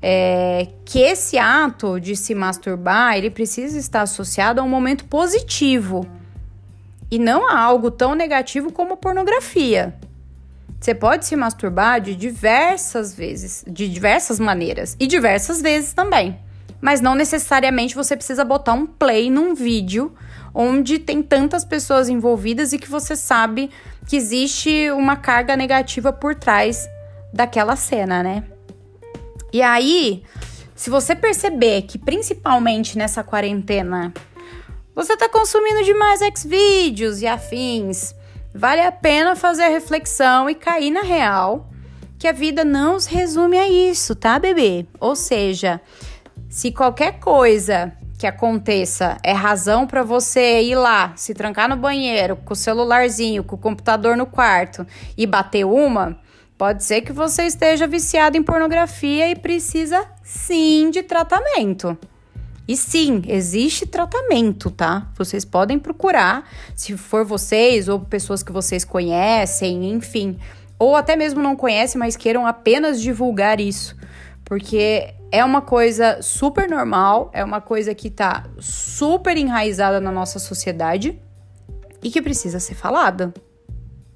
é, 0.02 0.70
que 0.86 1.00
esse 1.00 1.38
ato 1.38 2.00
de 2.00 2.16
se 2.16 2.34
masturbar, 2.34 3.18
ele 3.18 3.30
precisa 3.30 3.78
estar 3.78 4.02
associado 4.02 4.60
a 4.60 4.64
um 4.64 4.70
momento 4.70 5.06
positivo 5.06 6.08
e 7.14 7.20
não 7.20 7.48
a 7.48 7.60
algo 7.60 7.92
tão 7.92 8.16
negativo 8.16 8.72
como 8.72 8.98
pornografia. 8.98 9.94
Você 10.82 10.96
pode 10.96 11.28
se 11.28 11.36
masturbar 11.36 12.02
de 12.02 12.16
diversas 12.16 13.14
vezes, 13.14 13.64
de 13.68 13.88
diversas 13.88 14.40
maneiras 14.40 14.98
e 15.00 15.06
diversas 15.06 15.62
vezes 15.62 15.94
também. 15.94 16.40
Mas 16.82 17.02
não 17.02 17.14
necessariamente 17.14 17.94
você 17.94 18.16
precisa 18.16 18.44
botar 18.44 18.74
um 18.74 18.88
play 18.88 19.30
num 19.30 19.54
vídeo 19.54 20.12
onde 20.56 20.98
tem 20.98 21.22
tantas 21.22 21.64
pessoas 21.64 22.10
envolvidas 22.10 22.74
e 22.74 22.80
que 22.80 22.90
você 22.90 23.16
sabe 23.16 23.70
que 24.08 24.16
existe 24.16 24.90
uma 24.90 25.16
carga 25.16 25.56
negativa 25.56 26.12
por 26.12 26.34
trás 26.34 26.90
daquela 27.32 27.76
cena, 27.76 28.24
né? 28.24 28.44
E 29.54 29.62
aí, 29.62 30.24
se 30.74 30.90
você 30.90 31.16
perceber 31.16 31.84
que 31.84 32.00
principalmente 32.00 32.98
nessa 32.98 33.24
quarentena 33.24 34.12
você 34.96 35.18
tá 35.18 35.28
consumindo 35.28 35.84
demais 35.84 36.20
Xvideos 36.20 37.22
e 37.22 37.28
afins, 37.28 38.14
vale 38.54 38.82
a 38.82 38.92
pena 38.92 39.36
fazer 39.36 39.64
a 39.64 39.70
reflexão 39.70 40.50
e 40.50 40.56
cair 40.56 40.92
na 40.92 41.02
real 41.02 41.70
que 42.20 42.28
a 42.28 42.32
vida 42.32 42.64
não 42.64 43.00
se 43.00 43.14
resume 43.14 43.58
a 43.58 43.68
isso, 43.68 44.16
tá, 44.16 44.40
bebê? 44.40 44.86
Ou 44.98 45.14
seja, 45.14 45.82
se 46.50 46.72
qualquer 46.72 47.20
coisa 47.20 47.92
que 48.18 48.26
aconteça 48.26 49.18
é 49.22 49.34
razão 49.34 49.86
para 49.86 50.04
você 50.04 50.62
ir 50.62 50.76
lá, 50.76 51.12
se 51.18 51.34
trancar 51.34 51.68
no 51.68 51.76
banheiro, 51.76 52.38
com 52.38 52.54
o 52.54 52.56
celularzinho, 52.56 53.44
com 53.44 53.58
o 53.58 53.60
computador 53.60 54.16
no 54.16 54.26
quarto 54.26 54.88
e 55.18 55.28
bater 55.28 55.66
uma, 55.66 56.18
pode 56.58 56.86
ser 56.86 57.02
que 57.02 57.12
você 57.12 57.44
esteja 57.44 57.86
viciado 57.86 58.38
em 58.38 58.42
pornografia 58.42 59.30
e 59.30 59.36
precisa 59.36 60.08
sim 60.24 60.90
de 60.90 61.04
tratamento. 61.04 61.98
E 62.68 62.78
sim, 62.78 63.24
existe 63.28 63.86
tratamento, 63.86 64.72
tá? 64.72 65.12
Vocês 65.18 65.44
podem 65.44 65.78
procurar, 65.78 66.50
se 66.76 66.96
for 66.96 67.26
vocês 67.26 67.90
ou 67.90 68.00
pessoas 68.00 68.42
que 68.42 68.54
vocês 68.54 68.86
conhecem, 68.86 69.92
enfim, 69.92 70.40
ou 70.80 70.96
até 70.96 71.16
mesmo 71.16 71.42
não 71.42 71.56
conhecem, 71.56 72.00
mas 72.00 72.16
queiram 72.16 72.48
apenas 72.48 73.02
divulgar 73.02 73.60
isso, 73.60 73.96
porque 74.46 75.14
é 75.30 75.44
uma 75.44 75.62
coisa 75.62 76.22
super 76.22 76.70
normal, 76.70 77.30
é 77.34 77.44
uma 77.44 77.60
coisa 77.60 77.94
que 77.94 78.10
tá 78.10 78.46
super 78.60 79.36
enraizada 79.36 80.00
na 80.00 80.12
nossa 80.12 80.40
sociedade 80.40 81.20
e 82.02 82.10
que 82.10 82.22
precisa 82.22 82.62
ser 82.62 82.76
falada, 82.76 83.34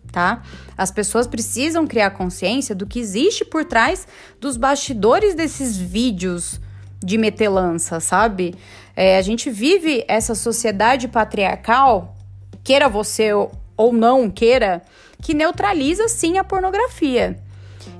tá? 0.10 0.41
As 0.77 0.89
pessoas 0.89 1.27
precisam 1.27 1.86
criar 1.86 2.12
consciência 2.12 2.73
do 2.73 2.88
que 2.88 2.99
existe 2.99 3.43
por 3.43 3.65
trás 3.65 4.07
dos 4.39 4.55
bastidores 4.55 5.36
desses 5.36 5.75
vídeos 5.75 6.62
de 7.03 7.17
metelança, 7.17 7.99
sabe? 7.99 8.55
É, 8.95 9.17
a 9.17 9.21
gente 9.21 9.49
vive 9.49 10.03
essa 10.07 10.33
sociedade 10.33 11.07
patriarcal, 11.07 12.15
queira 12.63 12.89
você 12.89 13.31
ou 13.33 13.93
não 13.93 14.29
queira, 14.29 14.81
que 15.21 15.33
neutraliza 15.33 16.07
sim 16.07 16.38
a 16.38 16.43
pornografia. 16.43 17.38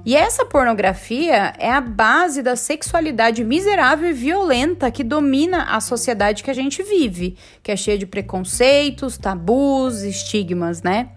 E 0.05 0.15
essa 0.15 0.45
pornografia 0.45 1.53
é 1.57 1.69
a 1.69 1.81
base 1.81 2.41
da 2.41 2.55
sexualidade 2.55 3.43
miserável 3.43 4.10
e 4.10 4.13
violenta 4.13 4.89
que 4.89 5.03
domina 5.03 5.63
a 5.63 5.81
sociedade 5.81 6.43
que 6.43 6.51
a 6.51 6.53
gente 6.53 6.81
vive, 6.81 7.38
que 7.62 7.71
é 7.71 7.75
cheia 7.75 7.97
de 7.97 8.05
preconceitos, 8.05 9.17
tabus, 9.17 10.01
estigmas, 10.01 10.81
né? 10.81 11.10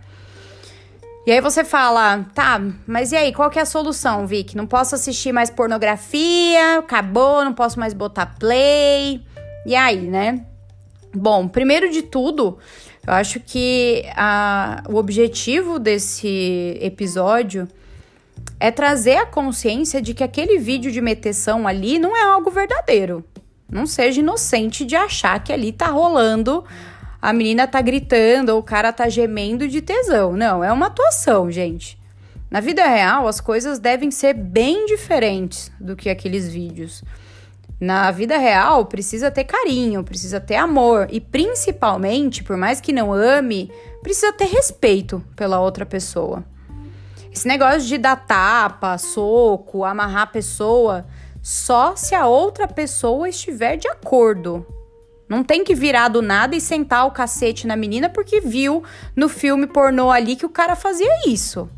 E 1.27 1.33
aí 1.33 1.41
você 1.41 1.63
fala, 1.63 2.25
tá, 2.35 2.61
mas 2.87 3.13
e 3.13 3.17
aí, 3.17 3.33
qual 3.33 3.51
que 3.51 3.59
é 3.59 3.63
a 3.63 3.67
solução, 3.67 4.27
Vic? 4.27 4.57
Não 4.57 4.67
posso 4.67 4.95
assistir 4.95 5.33
mais 5.33 5.51
pornografia, 5.51 6.79
acabou, 6.79 7.45
não 7.45 7.53
posso 7.53 7.79
mais 7.79 7.93
botar 7.93 8.27
play. 8.39 9.23
E 9.67 9.77
aí, 9.77 10.01
né? 10.01 10.47
Bom, 11.15 11.47
primeiro 11.47 11.91
de 11.91 12.03
tudo, 12.03 12.59
eu 13.07 13.13
acho 13.13 13.39
que 13.39 14.05
a, 14.17 14.83
o 14.89 14.97
objetivo 14.97 15.79
desse 15.79 16.79
episódio 16.81 17.69
é 18.59 18.71
trazer 18.71 19.17
a 19.17 19.27
consciência 19.27 20.01
de 20.01 20.15
que 20.15 20.25
aquele 20.25 20.59
vídeo 20.59 20.91
de 20.91 21.01
meteção 21.01 21.69
ali 21.69 21.99
não 21.99 22.17
é 22.17 22.23
algo 22.23 22.51
verdadeiro. 22.51 23.25
Não 23.71 23.87
seja 23.87 24.21
inocente 24.21 24.85
de 24.85 24.97
achar 24.97 25.43
que 25.45 25.53
ali 25.53 25.71
tá 25.71 25.87
rolando, 25.87 26.65
a 27.21 27.33
menina 27.33 27.67
tá 27.67 27.81
gritando 27.81 28.51
ou 28.51 28.61
o 28.61 28.63
cara 28.63 28.93
tá 28.93 29.09
gemendo 29.09 29.69
de 29.69 29.83
tesão. 29.83 30.33
Não, 30.33 30.65
é 30.65 30.73
uma 30.73 30.87
atuação, 30.87 31.51
gente. 31.51 31.99
Na 32.51 32.61
vida 32.61 32.85
real, 32.87 33.29
as 33.29 33.41
coisas 33.41 33.79
devem 33.79 34.11
ser 34.11 34.35
bem 34.35 34.87
diferentes 34.87 35.71
do 35.79 35.95
que 35.95 36.09
aqueles 36.09 36.49
vídeos. 36.49 37.05
Na 37.81 38.11
vida 38.11 38.37
real, 38.37 38.85
precisa 38.87 39.31
ter 39.31 39.45
carinho, 39.45 40.03
precisa 40.03 40.41
ter 40.41 40.57
amor 40.57 41.09
e 41.11 41.21
principalmente, 41.21 42.43
por 42.43 42.57
mais 42.57 42.81
que 42.81 42.93
não 42.93 43.13
ame, 43.13 43.71
precisa 44.03 44.33
ter 44.33 44.47
respeito 44.47 45.25
pela 45.37 45.61
outra 45.61 45.87
pessoa. 45.87 46.45
Esse 47.33 47.47
negócio 47.47 47.83
de 47.83 47.97
dar 47.97 48.17
tapa, 48.17 48.99
soco, 48.99 49.85
amarrar 49.85 50.23
a 50.23 50.27
pessoa, 50.27 51.07
só 51.41 51.95
se 51.95 52.15
a 52.15 52.27
outra 52.27 52.67
pessoa 52.67 53.29
estiver 53.29 53.77
de 53.77 53.89
acordo. 53.89 54.67
Não 55.31 55.45
tem 55.45 55.63
que 55.63 55.77
virar 55.77 56.09
do 56.09 56.21
nada 56.21 56.57
e 56.57 56.61
sentar 56.61 57.07
o 57.07 57.13
cacete 57.13 57.65
na 57.65 57.77
menina 57.77 58.09
porque 58.09 58.41
viu 58.41 58.83
no 59.15 59.29
filme 59.29 59.69
pornô 59.69 60.11
ali 60.11 60.35
que 60.35 60.45
o 60.45 60.51
cara 60.51 60.75
fazia 60.75 61.09
isso. 61.25 61.71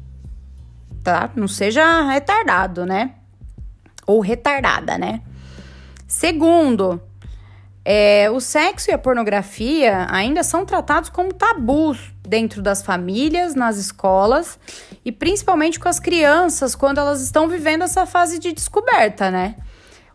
Tá? 1.05 1.29
Não 1.37 1.47
seja 1.47 2.01
retardado, 2.11 2.87
né? 2.87 3.17
Ou 4.07 4.21
retardada, 4.21 4.97
né? 4.97 5.21
Segundo, 6.09 6.99
é, 7.85 8.31
o 8.31 8.41
sexo 8.41 8.91
e 8.91 8.95
a 8.95 8.99
pornografia 8.99 10.07
ainda 10.09 10.43
são 10.43 10.65
tratados 10.65 11.11
como 11.11 11.35
tabus 11.35 12.11
dentro 12.27 12.63
das 12.63 12.83
famílias, 12.83 13.55
nas 13.55 13.77
escolas 13.77 14.59
e 15.05 15.13
principalmente 15.13 15.79
com 15.79 15.91
as 15.91 16.01
crianças 16.01 16.75
quando 16.75 16.99
elas 16.99 17.21
estão 17.21 17.49
vivendo 17.49 17.83
essa 17.83 18.07
fase 18.07 18.39
de 18.39 18.51
descoberta, 18.51 19.31
né? 19.31 19.57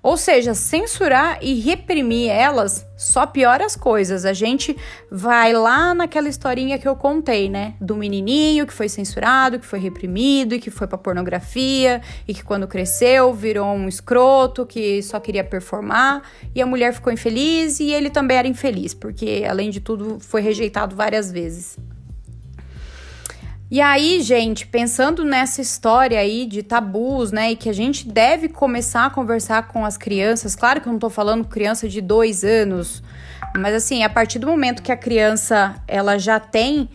Ou 0.07 0.15
seja, 0.15 0.53
censurar 0.53 1.37
e 1.41 1.59
reprimir 1.59 2.29
elas 2.29 2.87
só 2.95 3.27
piora 3.27 3.65
as 3.65 3.75
coisas. 3.75 4.23
A 4.23 4.31
gente 4.31 4.73
vai 5.11 5.51
lá 5.51 5.93
naquela 5.93 6.29
historinha 6.29 6.79
que 6.79 6.87
eu 6.87 6.95
contei, 6.95 7.49
né? 7.49 7.73
Do 7.81 7.93
menininho 7.93 8.65
que 8.65 8.71
foi 8.71 8.87
censurado, 8.87 9.59
que 9.59 9.65
foi 9.65 9.79
reprimido 9.79 10.55
e 10.55 10.59
que 10.59 10.71
foi 10.71 10.87
pra 10.87 10.97
pornografia 10.97 12.01
e 12.25 12.33
que 12.33 12.41
quando 12.41 12.69
cresceu 12.69 13.33
virou 13.33 13.67
um 13.67 13.89
escroto 13.89 14.65
que 14.65 15.03
só 15.03 15.19
queria 15.19 15.43
performar 15.43 16.23
e 16.55 16.61
a 16.61 16.65
mulher 16.65 16.93
ficou 16.93 17.11
infeliz 17.11 17.81
e 17.81 17.91
ele 17.91 18.09
também 18.09 18.37
era 18.37 18.47
infeliz, 18.47 18.93
porque 18.93 19.43
além 19.45 19.69
de 19.69 19.81
tudo 19.81 20.19
foi 20.21 20.39
rejeitado 20.39 20.95
várias 20.95 21.29
vezes. 21.29 21.77
E 23.69 23.81
aí, 23.81 24.21
gente, 24.21 24.65
pensando 24.65 25.25
nessa 25.25 25.61
história 25.61 26.17
aí 26.17 26.45
de 26.45 26.63
tabus, 26.63 27.33
né, 27.33 27.51
e 27.51 27.55
que 27.57 27.67
a 27.67 27.73
gente 27.73 28.07
deve 28.07 28.47
começar 28.47 29.05
a 29.05 29.09
conversar 29.09 29.67
com 29.67 29.83
as 29.83 29.97
crianças, 29.97 30.55
claro 30.55 30.79
que 30.79 30.87
eu 30.87 30.93
não 30.93 30.99
tô 30.99 31.09
falando 31.09 31.43
criança 31.43 31.89
de 31.89 31.99
dois 31.99 32.45
anos, 32.45 33.03
mas 33.57 33.75
assim, 33.75 34.03
a 34.03 34.09
partir 34.09 34.39
do 34.39 34.47
momento 34.47 34.81
que 34.81 34.91
a 34.91 34.95
criança 34.95 35.75
ela 35.85 36.17
já 36.17 36.39
tem 36.39 36.89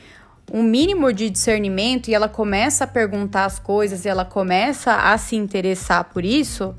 um 0.50 0.62
mínimo 0.62 1.12
de 1.12 1.28
discernimento 1.28 2.08
e 2.08 2.14
ela 2.14 2.28
começa 2.28 2.84
a 2.84 2.86
perguntar 2.86 3.44
as 3.44 3.58
coisas 3.58 4.06
e 4.06 4.08
ela 4.08 4.24
começa 4.24 4.94
a 4.94 5.18
se 5.18 5.36
interessar 5.36 6.04
por 6.04 6.24
isso, 6.24 6.74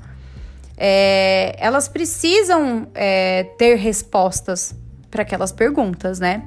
é, 0.76 1.54
elas 1.56 1.86
precisam 1.86 2.88
é, 2.94 3.44
ter 3.58 3.76
respostas 3.76 4.74
para 5.08 5.22
aquelas 5.22 5.52
perguntas, 5.52 6.18
né? 6.18 6.42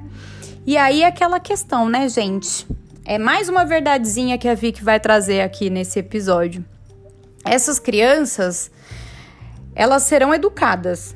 E 0.66 0.76
aí 0.76 1.02
aquela 1.06 1.40
questão, 1.40 1.88
né, 1.88 2.10
gente? 2.10 2.68
É 3.10 3.18
mais 3.18 3.48
uma 3.48 3.64
verdadezinha 3.64 4.38
que 4.38 4.50
a 4.50 4.54
Vicky 4.54 4.84
vai 4.84 5.00
trazer 5.00 5.40
aqui 5.40 5.70
nesse 5.70 5.98
episódio. 5.98 6.66
Essas 7.46 7.80
crianças, 7.80 8.70
elas 9.74 10.04
serão 10.04 10.34
educadas 10.34 11.16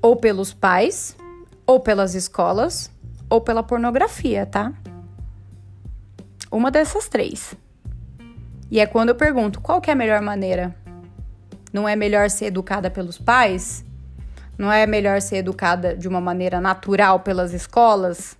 ou 0.00 0.16
pelos 0.16 0.54
pais, 0.54 1.14
ou 1.66 1.78
pelas 1.78 2.14
escolas, 2.14 2.90
ou 3.28 3.38
pela 3.38 3.62
pornografia, 3.62 4.46
tá? 4.46 4.72
Uma 6.50 6.70
dessas 6.70 7.06
três. 7.06 7.54
E 8.70 8.80
é 8.80 8.86
quando 8.86 9.10
eu 9.10 9.14
pergunto, 9.14 9.60
qual 9.60 9.82
é 9.86 9.90
a 9.90 9.94
melhor 9.94 10.22
maneira? 10.22 10.74
Não 11.70 11.86
é 11.86 11.94
melhor 11.94 12.30
ser 12.30 12.46
educada 12.46 12.90
pelos 12.90 13.18
pais? 13.18 13.84
Não 14.56 14.72
é 14.72 14.86
melhor 14.86 15.20
ser 15.20 15.36
educada 15.36 15.94
de 15.94 16.08
uma 16.08 16.18
maneira 16.18 16.62
natural 16.62 17.20
pelas 17.20 17.52
escolas? 17.52 18.35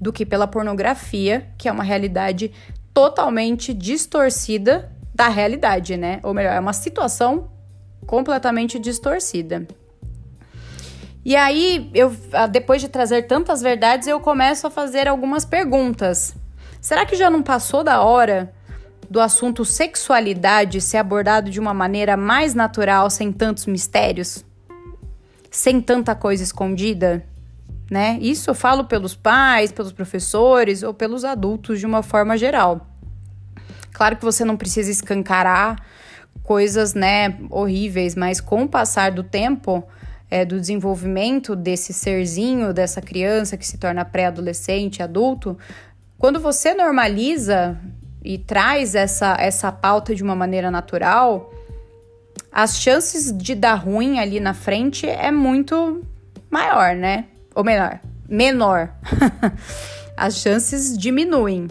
Do 0.00 0.12
que 0.12 0.24
pela 0.24 0.46
pornografia, 0.46 1.48
que 1.58 1.68
é 1.68 1.72
uma 1.72 1.84
realidade 1.84 2.52
totalmente 2.94 3.74
distorcida 3.74 4.90
da 5.14 5.28
realidade, 5.28 5.96
né? 5.96 6.20
Ou 6.22 6.32
melhor, 6.32 6.54
é 6.54 6.60
uma 6.60 6.72
situação 6.72 7.50
completamente 8.06 8.78
distorcida. 8.78 9.66
E 11.22 11.36
aí, 11.36 11.90
eu, 11.92 12.16
ah, 12.32 12.46
depois 12.46 12.80
de 12.80 12.88
trazer 12.88 13.26
tantas 13.26 13.60
verdades, 13.60 14.08
eu 14.08 14.18
começo 14.20 14.66
a 14.66 14.70
fazer 14.70 15.06
algumas 15.06 15.44
perguntas. 15.44 16.34
Será 16.80 17.04
que 17.04 17.14
já 17.14 17.28
não 17.28 17.42
passou 17.42 17.84
da 17.84 18.00
hora 18.02 18.52
do 19.08 19.20
assunto 19.20 19.64
sexualidade 19.64 20.80
ser 20.80 20.96
abordado 20.96 21.50
de 21.50 21.60
uma 21.60 21.74
maneira 21.74 22.16
mais 22.16 22.54
natural, 22.54 23.10
sem 23.10 23.30
tantos 23.30 23.66
mistérios? 23.66 24.44
Sem 25.50 25.80
tanta 25.80 26.14
coisa 26.14 26.42
escondida? 26.42 27.22
Né? 27.90 28.16
Isso 28.20 28.48
eu 28.48 28.54
falo 28.54 28.84
pelos 28.84 29.16
pais, 29.16 29.72
pelos 29.72 29.92
professores 29.92 30.84
ou 30.84 30.94
pelos 30.94 31.24
adultos 31.24 31.80
de 31.80 31.86
uma 31.86 32.02
forma 32.02 32.38
geral. 32.38 32.86
Claro 33.92 34.16
que 34.16 34.24
você 34.24 34.44
não 34.44 34.56
precisa 34.56 34.90
escancarar 34.90 35.76
coisas, 36.44 36.94
né, 36.94 37.36
horríveis, 37.50 38.14
mas 38.14 38.40
com 38.40 38.62
o 38.62 38.68
passar 38.68 39.10
do 39.10 39.22
tempo, 39.22 39.84
é, 40.30 40.44
do 40.44 40.58
desenvolvimento 40.58 41.56
desse 41.56 41.92
serzinho, 41.92 42.72
dessa 42.72 43.02
criança 43.02 43.56
que 43.56 43.66
se 43.66 43.76
torna 43.76 44.04
pré-adolescente, 44.04 45.02
adulto, 45.02 45.58
quando 46.16 46.38
você 46.38 46.72
normaliza 46.72 47.76
e 48.22 48.38
traz 48.38 48.94
essa, 48.94 49.36
essa 49.38 49.72
pauta 49.72 50.14
de 50.14 50.22
uma 50.22 50.36
maneira 50.36 50.70
natural, 50.70 51.52
as 52.52 52.78
chances 52.78 53.36
de 53.36 53.54
dar 53.54 53.74
ruim 53.74 54.18
ali 54.18 54.38
na 54.38 54.54
frente 54.54 55.08
é 55.08 55.30
muito 55.30 56.04
maior, 56.50 56.94
né? 56.94 57.26
Ou 57.60 57.64
melhor, 57.64 58.00
menor, 58.26 58.90
as 60.16 60.36
chances 60.36 60.96
diminuem. 60.96 61.68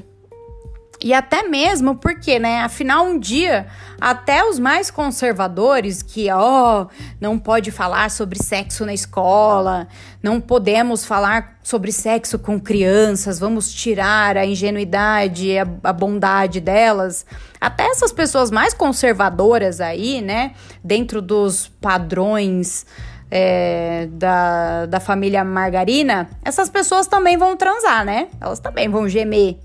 E 1.01 1.13
até 1.13 1.43
mesmo 1.43 1.95
porque, 1.95 2.37
né? 2.37 2.59
Afinal, 2.59 3.05
um 3.05 3.17
dia, 3.17 3.67
até 3.99 4.43
os 4.43 4.59
mais 4.59 4.91
conservadores, 4.91 6.03
que, 6.03 6.29
ó, 6.29 6.83
oh, 6.83 6.87
não 7.19 7.39
pode 7.39 7.71
falar 7.71 8.11
sobre 8.11 8.37
sexo 8.43 8.85
na 8.85 8.93
escola, 8.93 9.87
não 10.21 10.39
podemos 10.39 11.05
falar 11.05 11.57
sobre 11.63 11.91
sexo 11.91 12.37
com 12.37 12.59
crianças, 12.59 13.39
vamos 13.39 13.73
tirar 13.73 14.37
a 14.37 14.45
ingenuidade, 14.45 15.57
a, 15.57 15.65
a 15.85 15.93
bondade 15.93 16.59
delas. 16.59 17.25
Até 17.59 17.85
essas 17.85 18.11
pessoas 18.11 18.51
mais 18.51 18.75
conservadoras 18.75 19.81
aí, 19.81 20.21
né? 20.21 20.51
Dentro 20.83 21.19
dos 21.19 21.67
padrões 21.67 22.85
é, 23.31 24.07
da, 24.11 24.85
da 24.85 24.99
família 24.99 25.43
Margarina, 25.43 26.29
essas 26.43 26.69
pessoas 26.69 27.07
também 27.07 27.37
vão 27.37 27.55
transar, 27.55 28.03
né? 28.03 28.27
Elas 28.41 28.59
também 28.59 28.89
vão 28.89 29.07
gemer, 29.07 29.57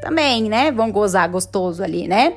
também, 0.00 0.48
né? 0.48 0.72
Vão 0.72 0.90
gozar 0.90 1.28
gostoso 1.28 1.82
ali, 1.82 2.08
né? 2.08 2.34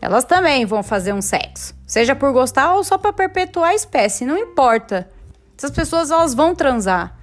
Elas 0.00 0.24
também 0.24 0.64
vão 0.64 0.82
fazer 0.82 1.12
um 1.12 1.20
sexo, 1.20 1.74
seja 1.86 2.14
por 2.14 2.32
gostar 2.32 2.74
ou 2.74 2.84
só 2.84 2.96
para 2.96 3.12
perpetuar 3.12 3.70
a 3.70 3.74
espécie, 3.74 4.24
não 4.24 4.38
importa. 4.38 5.10
Essas 5.56 5.72
pessoas 5.72 6.10
elas 6.10 6.34
vão 6.34 6.54
transar. 6.54 7.16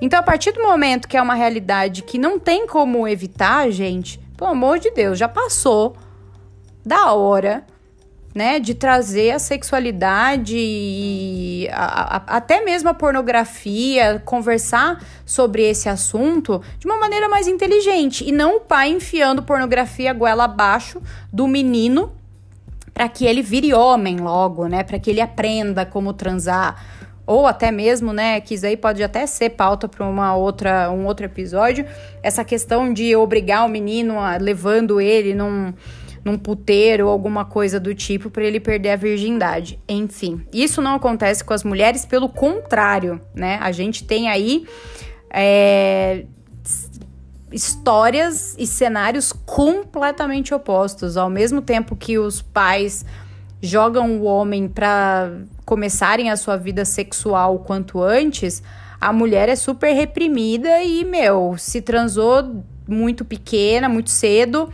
Então, 0.00 0.18
a 0.18 0.22
partir 0.22 0.52
do 0.52 0.62
momento 0.62 1.06
que 1.06 1.16
é 1.16 1.22
uma 1.22 1.34
realidade 1.34 2.02
que 2.02 2.18
não 2.18 2.38
tem 2.38 2.66
como 2.66 3.06
evitar, 3.06 3.70
gente, 3.70 4.18
pelo 4.36 4.50
amor 4.50 4.78
de 4.78 4.90
Deus, 4.90 5.18
já 5.18 5.28
passou 5.28 5.94
da 6.84 7.12
hora 7.12 7.64
né, 8.34 8.58
de 8.58 8.74
trazer 8.74 9.30
a 9.30 9.38
sexualidade 9.38 10.56
e 10.56 11.68
a, 11.70 12.16
a, 12.16 12.36
até 12.36 12.64
mesmo 12.64 12.88
a 12.88 12.94
pornografia, 12.94 14.22
conversar 14.24 15.04
sobre 15.26 15.62
esse 15.62 15.88
assunto 15.88 16.62
de 16.78 16.86
uma 16.86 16.98
maneira 16.98 17.28
mais 17.28 17.46
inteligente. 17.46 18.26
E 18.26 18.32
não 18.32 18.56
o 18.56 18.60
pai 18.60 18.90
enfiando 18.90 19.42
pornografia 19.42 20.12
goela 20.12 20.44
abaixo 20.44 21.00
do 21.32 21.46
menino 21.46 22.12
para 22.94 23.08
que 23.08 23.24
ele 23.24 23.42
vire 23.42 23.72
homem 23.72 24.18
logo, 24.18 24.66
né, 24.66 24.82
para 24.82 24.98
que 24.98 25.10
ele 25.10 25.20
aprenda 25.20 25.84
como 25.84 26.12
transar. 26.12 26.82
Ou 27.24 27.46
até 27.46 27.70
mesmo, 27.70 28.12
né, 28.12 28.40
que 28.40 28.54
isso 28.54 28.66
aí 28.66 28.76
pode 28.76 29.02
até 29.02 29.26
ser 29.26 29.50
pauta 29.50 29.88
para 29.88 30.04
uma 30.04 30.34
outra 30.34 30.90
um 30.90 31.06
outro 31.06 31.24
episódio, 31.24 31.86
essa 32.22 32.44
questão 32.44 32.92
de 32.92 33.14
obrigar 33.14 33.64
o 33.64 33.68
menino 33.68 34.18
a 34.18 34.36
levando 34.36 35.00
ele 35.00 35.32
num 35.32 35.72
num 36.24 36.38
puteiro 36.38 37.06
ou 37.06 37.12
alguma 37.12 37.44
coisa 37.44 37.80
do 37.80 37.94
tipo 37.94 38.30
para 38.30 38.44
ele 38.44 38.60
perder 38.60 38.90
a 38.90 38.96
virgindade. 38.96 39.78
Enfim, 39.88 40.46
isso 40.52 40.80
não 40.80 40.94
acontece 40.94 41.42
com 41.42 41.52
as 41.52 41.64
mulheres, 41.64 42.04
pelo 42.04 42.28
contrário, 42.28 43.20
né? 43.34 43.58
A 43.60 43.72
gente 43.72 44.04
tem 44.04 44.28
aí 44.28 44.66
é, 45.30 46.24
histórias 47.50 48.54
e 48.58 48.66
cenários 48.66 49.32
completamente 49.32 50.54
opostos. 50.54 51.16
Ao 51.16 51.28
mesmo 51.28 51.60
tempo 51.60 51.96
que 51.96 52.18
os 52.18 52.40
pais 52.40 53.04
jogam 53.60 54.18
o 54.18 54.24
homem 54.24 54.68
para 54.68 55.30
começarem 55.64 56.30
a 56.30 56.36
sua 56.36 56.56
vida 56.56 56.84
sexual 56.84 57.60
quanto 57.60 58.02
antes, 58.02 58.62
a 59.00 59.12
mulher 59.12 59.48
é 59.48 59.56
super 59.56 59.92
reprimida 59.92 60.82
e, 60.82 61.04
meu, 61.04 61.56
se 61.58 61.80
transou 61.80 62.62
muito 62.86 63.24
pequena, 63.24 63.88
muito 63.88 64.10
cedo 64.10 64.68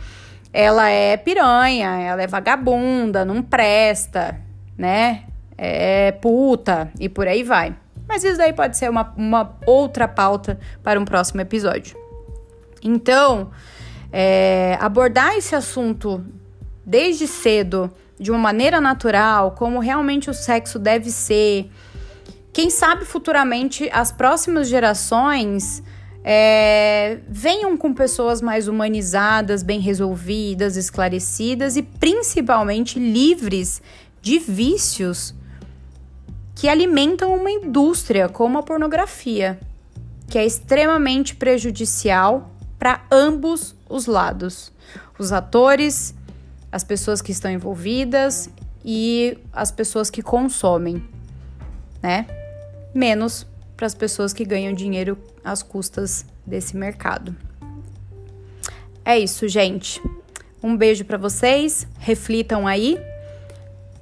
ela 0.51 0.89
é 0.89 1.15
piranha, 1.17 1.99
ela 2.01 2.21
é 2.21 2.27
vagabunda, 2.27 3.23
não 3.23 3.41
presta, 3.41 4.39
né? 4.77 5.23
É 5.57 6.11
puta 6.13 6.91
e 6.99 7.07
por 7.07 7.27
aí 7.27 7.43
vai. 7.43 7.75
Mas 8.07 8.23
isso 8.23 8.37
daí 8.37 8.53
pode 8.53 8.77
ser 8.77 8.89
uma, 8.89 9.13
uma 9.15 9.57
outra 9.65 10.07
pauta 10.07 10.59
para 10.83 10.99
um 10.99 11.05
próximo 11.05 11.41
episódio. 11.41 11.95
Então, 12.81 13.51
é, 14.11 14.77
abordar 14.79 15.35
esse 15.35 15.55
assunto 15.55 16.25
desde 16.85 17.27
cedo, 17.27 17.91
de 18.19 18.31
uma 18.31 18.39
maneira 18.39 18.81
natural, 18.81 19.51
como 19.51 19.79
realmente 19.79 20.29
o 20.29 20.33
sexo 20.33 20.79
deve 20.79 21.11
ser. 21.11 21.69
Quem 22.51 22.69
sabe 22.69 23.05
futuramente 23.05 23.89
as 23.93 24.11
próximas 24.11 24.67
gerações 24.67 25.83
é, 26.31 27.17
venham 27.27 27.75
com 27.75 27.91
pessoas 27.91 28.39
mais 28.39 28.67
humanizadas, 28.67 29.63
bem 29.63 29.79
resolvidas, 29.79 30.77
esclarecidas 30.77 31.75
e 31.75 31.81
principalmente 31.81 32.99
livres 32.99 33.81
de 34.21 34.37
vícios 34.37 35.33
que 36.53 36.69
alimentam 36.69 37.33
uma 37.33 37.49
indústria 37.49 38.29
como 38.29 38.59
a 38.59 38.61
pornografia, 38.61 39.59
que 40.29 40.37
é 40.37 40.45
extremamente 40.45 41.35
prejudicial 41.35 42.51
para 42.77 43.01
ambos 43.11 43.75
os 43.89 44.05
lados. 44.05 44.71
Os 45.17 45.31
atores, 45.31 46.13
as 46.71 46.83
pessoas 46.83 47.23
que 47.23 47.31
estão 47.31 47.49
envolvidas 47.49 48.51
e 48.85 49.35
as 49.51 49.71
pessoas 49.71 50.11
que 50.11 50.21
consomem, 50.21 51.03
né? 52.03 52.27
Menos 52.93 53.47
para 53.79 53.85
as 53.85 53.95
pessoas 53.95 54.33
que 54.33 54.43
ganham 54.43 54.73
dinheiro 54.73 55.17
às 55.41 55.63
custas 55.63 56.25
desse 56.45 56.75
mercado. 56.75 57.33
É 59.05 59.17
isso, 59.17 59.47
gente. 59.47 60.01
Um 60.61 60.75
beijo 60.75 61.05
para 61.05 61.17
vocês, 61.17 61.87
reflitam 61.97 62.67
aí 62.67 62.99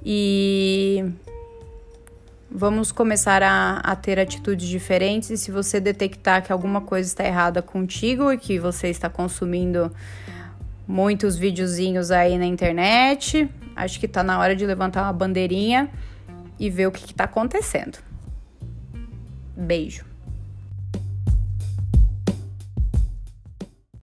e 0.04 1.04
vamos 2.50 2.90
começar 2.90 3.40
a, 3.40 3.76
a, 3.76 3.94
ter 3.94 4.18
atitudes 4.18 4.66
diferentes. 4.66 5.30
E 5.30 5.38
se 5.38 5.52
você 5.52 5.78
detectar 5.78 6.42
que 6.42 6.52
alguma 6.52 6.80
coisa 6.80 7.08
está 7.08 7.24
errada 7.24 7.62
contigo 7.62 8.32
e 8.32 8.36
que 8.36 8.58
você 8.58 8.88
está 8.88 9.08
consumindo 9.08 9.92
muitos 10.88 11.36
videozinhos 11.36 12.10
aí 12.10 12.36
na 12.36 12.46
internet. 12.46 13.48
Acho 13.76 14.00
que 14.00 14.08
tá 14.08 14.24
na 14.24 14.40
hora 14.40 14.56
de 14.56 14.66
levantar 14.66 15.04
uma 15.04 15.12
bandeirinha 15.12 15.88
e 16.58 16.68
ver 16.68 16.88
o 16.88 16.90
que, 16.90 17.04
que 17.04 17.14
tá 17.14 17.24
acontecendo. 17.24 18.07
Beijo. 19.58 20.07